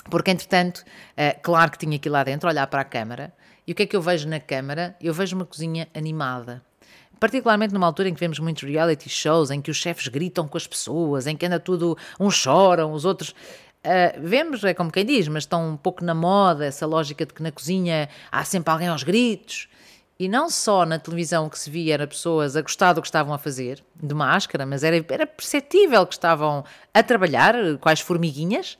Porque, 0.09 0.31
entretanto, 0.31 0.83
é, 1.15 1.31
claro 1.31 1.71
que 1.71 1.77
tinha 1.77 1.99
ir 2.03 2.09
lá 2.09 2.23
dentro 2.23 2.49
olhar 2.49 2.65
para 2.67 2.81
a 2.81 2.85
câmara, 2.85 3.33
e 3.65 3.73
o 3.73 3.75
que 3.75 3.83
é 3.83 3.85
que 3.85 3.95
eu 3.95 4.01
vejo 4.01 4.27
na 4.27 4.39
câmara? 4.39 4.95
Eu 5.01 5.13
vejo 5.13 5.35
uma 5.35 5.45
cozinha 5.45 5.87
animada. 5.93 6.63
Particularmente 7.19 7.73
numa 7.73 7.87
altura 7.87 8.09
em 8.09 8.13
que 8.13 8.19
vemos 8.19 8.39
muitos 8.39 8.63
reality 8.63 9.09
shows, 9.09 9.51
em 9.51 9.61
que 9.61 9.71
os 9.71 9.77
chefes 9.77 10.07
gritam 10.07 10.47
com 10.47 10.57
as 10.57 10.67
pessoas, 10.67 11.27
em 11.27 11.35
que 11.35 11.45
anda 11.45 11.59
tudo, 11.59 11.97
uns 12.19 12.35
choram, 12.35 12.91
os 12.91 13.05
outros. 13.05 13.29
Uh, 13.29 14.19
vemos, 14.19 14.63
é 14.63 14.73
como 14.73 14.91
quem 14.91 15.05
diz, 15.05 15.27
mas 15.27 15.43
estão 15.43 15.69
um 15.69 15.77
pouco 15.77 16.03
na 16.03 16.13
moda 16.13 16.65
essa 16.65 16.85
lógica 16.85 17.25
de 17.25 17.33
que 17.33 17.41
na 17.41 17.51
cozinha 17.51 18.09
há 18.31 18.43
sempre 18.43 18.71
alguém 18.71 18.87
aos 18.87 19.03
gritos. 19.03 19.67
E 20.19 20.27
não 20.27 20.49
só 20.49 20.83
na 20.83 20.97
televisão 20.97 21.47
que 21.47 21.59
se 21.59 21.69
via 21.69 21.93
era 21.93 22.07
pessoas 22.07 22.55
a 22.55 22.61
gostar 22.61 22.93
do 22.93 23.01
que 23.01 23.07
estavam 23.07 23.33
a 23.33 23.37
fazer, 23.37 23.83
de 23.95 24.15
máscara, 24.15 24.65
mas 24.65 24.83
era, 24.83 24.97
era 25.09 25.27
perceptível 25.27 26.07
que 26.07 26.15
estavam 26.15 26.63
a 26.91 27.03
trabalhar, 27.03 27.53
quais 27.79 27.99
formiguinhas, 27.99 28.79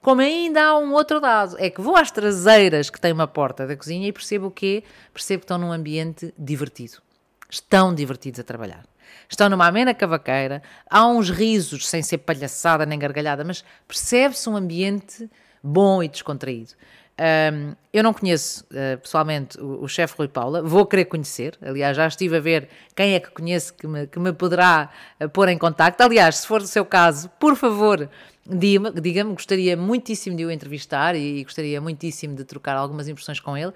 como 0.00 0.20
ainda 0.20 0.62
há 0.64 0.78
um 0.78 0.92
outro 0.92 1.20
dado, 1.20 1.56
é 1.58 1.68
que 1.68 1.80
vou 1.80 1.96
às 1.96 2.10
traseiras 2.10 2.88
que 2.88 3.00
tem 3.00 3.12
uma 3.12 3.26
porta 3.26 3.66
da 3.66 3.76
cozinha 3.76 4.08
e 4.08 4.12
percebo 4.12 4.46
o 4.46 4.50
quê? 4.50 4.84
Percebo 5.12 5.40
que 5.40 5.44
estão 5.44 5.58
num 5.58 5.72
ambiente 5.72 6.32
divertido. 6.38 7.02
Estão 7.50 7.94
divertidos 7.94 8.40
a 8.40 8.44
trabalhar. 8.44 8.84
Estão 9.28 9.48
numa 9.48 9.66
amena 9.66 9.94
cavaqueira, 9.94 10.62
há 10.88 11.06
uns 11.06 11.30
risos 11.30 11.86
sem 11.86 12.02
ser 12.02 12.18
palhaçada 12.18 12.84
nem 12.86 12.98
gargalhada, 12.98 13.44
mas 13.44 13.64
percebe-se 13.86 14.48
um 14.48 14.56
ambiente 14.56 15.28
bom 15.62 16.02
e 16.02 16.08
descontraído. 16.08 16.72
Um, 17.20 17.74
eu 17.92 18.04
não 18.04 18.14
conheço 18.14 18.64
uh, 18.66 18.96
pessoalmente 18.98 19.58
o, 19.60 19.82
o 19.82 19.88
chefe 19.88 20.14
Rui 20.16 20.28
Paula, 20.28 20.62
vou 20.62 20.86
querer 20.86 21.06
conhecer. 21.06 21.58
Aliás, 21.60 21.96
já 21.96 22.06
estive 22.06 22.36
a 22.36 22.40
ver 22.40 22.68
quem 22.94 23.14
é 23.14 23.20
que 23.20 23.28
conheço 23.30 23.74
que 23.74 23.88
me, 23.88 24.06
que 24.06 24.20
me 24.20 24.32
poderá 24.32 24.88
uh, 25.20 25.28
pôr 25.28 25.48
em 25.48 25.58
contacto. 25.58 26.00
Aliás, 26.00 26.36
se 26.36 26.46
for 26.46 26.60
o 26.60 26.66
seu 26.66 26.84
caso, 26.84 27.28
por 27.40 27.56
favor, 27.56 28.08
diga-me, 28.46 28.92
diga 29.00 29.24
gostaria 29.24 29.76
muitíssimo 29.76 30.36
de 30.36 30.44
o 30.44 30.50
entrevistar 30.50 31.16
e, 31.16 31.40
e 31.40 31.42
gostaria 31.42 31.80
muitíssimo 31.80 32.36
de 32.36 32.44
trocar 32.44 32.76
algumas 32.76 33.08
impressões 33.08 33.40
com 33.40 33.56
ele. 33.56 33.72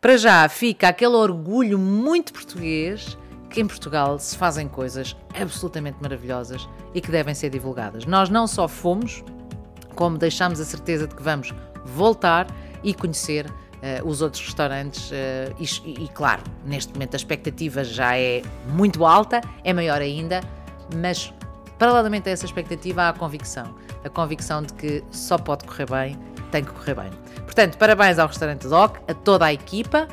Para 0.00 0.16
já 0.16 0.48
fica 0.48 0.88
aquele 0.88 1.14
orgulho 1.14 1.78
muito 1.78 2.32
português 2.32 3.18
que 3.50 3.60
em 3.60 3.66
Portugal 3.66 4.18
se 4.18 4.34
fazem 4.34 4.66
coisas 4.66 5.14
absolutamente 5.38 5.98
maravilhosas 6.00 6.66
e 6.94 7.02
que 7.02 7.10
devem 7.10 7.34
ser 7.34 7.50
divulgadas. 7.50 8.06
Nós 8.06 8.30
não 8.30 8.46
só 8.46 8.66
fomos, 8.66 9.22
como 9.94 10.16
deixamos 10.16 10.58
a 10.58 10.64
certeza 10.64 11.06
de 11.06 11.14
que 11.14 11.22
vamos 11.22 11.52
voltar 11.84 12.46
e 12.82 12.94
conhecer 12.94 13.44
uh, 13.46 14.08
os 14.08 14.22
outros 14.22 14.42
restaurantes. 14.42 15.10
Uh, 15.10 15.54
e, 15.58 16.04
e, 16.04 16.08
claro, 16.08 16.42
neste 16.64 16.94
momento 16.94 17.12
a 17.12 17.18
expectativa 17.18 17.84
já 17.84 18.16
é 18.16 18.40
muito 18.68 19.04
alta, 19.04 19.42
é 19.62 19.74
maior 19.74 20.00
ainda, 20.00 20.40
mas 20.96 21.30
paralelamente 21.78 22.26
a 22.26 22.32
essa 22.32 22.46
expectativa 22.46 23.02
há 23.02 23.08
a 23.10 23.12
convicção. 23.12 23.74
A 24.02 24.08
convicção 24.08 24.62
de 24.62 24.72
que 24.72 25.04
só 25.10 25.36
pode 25.36 25.66
correr 25.66 25.90
bem, 25.90 26.18
tem 26.50 26.64
que 26.64 26.72
correr 26.72 26.94
bem. 26.94 27.10
Portanto, 27.44 27.78
parabéns 27.78 28.18
ao 28.18 28.28
restaurante 28.28 28.66
Doc, 28.68 28.98
a 29.08 29.14
toda 29.14 29.46
a 29.46 29.52
equipa. 29.52 30.08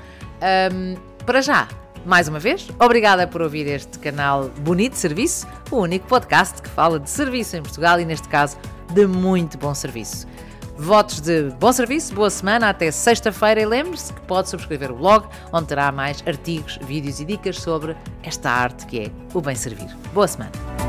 Um, 0.71 0.95
para 1.25 1.41
já, 1.41 1.67
mais 2.05 2.27
uma 2.27 2.39
vez, 2.39 2.69
obrigada 2.79 3.27
por 3.27 3.41
ouvir 3.41 3.67
este 3.67 3.99
canal 3.99 4.49
Bonito 4.59 4.95
Serviço, 4.95 5.45
o 5.69 5.77
único 5.77 6.07
podcast 6.07 6.61
que 6.61 6.69
fala 6.69 6.99
de 6.99 7.09
serviço 7.09 7.57
em 7.57 7.61
Portugal 7.61 7.99
e, 7.99 8.05
neste 8.05 8.27
caso, 8.27 8.57
de 8.93 9.05
muito 9.05 9.57
bom 9.57 9.73
serviço. 9.73 10.25
Votos 10.77 11.19
de 11.19 11.49
bom 11.59 11.73
serviço, 11.73 12.13
boa 12.13 12.29
semana, 12.29 12.69
até 12.69 12.91
sexta-feira 12.91 13.59
e 13.59 13.65
lembre-se 13.65 14.13
que 14.13 14.21
pode 14.21 14.47
subscrever 14.47 14.91
o 14.91 14.95
blog, 14.95 15.27
onde 15.51 15.67
terá 15.67 15.91
mais 15.91 16.23
artigos, 16.27 16.77
vídeos 16.83 17.19
e 17.19 17.25
dicas 17.25 17.57
sobre 17.57 17.95
esta 18.21 18.49
arte 18.49 18.85
que 18.85 18.99
é 18.99 19.11
o 19.33 19.41
bem 19.41 19.55
servir. 19.55 19.89
Boa 20.13 20.27
semana! 20.27 20.86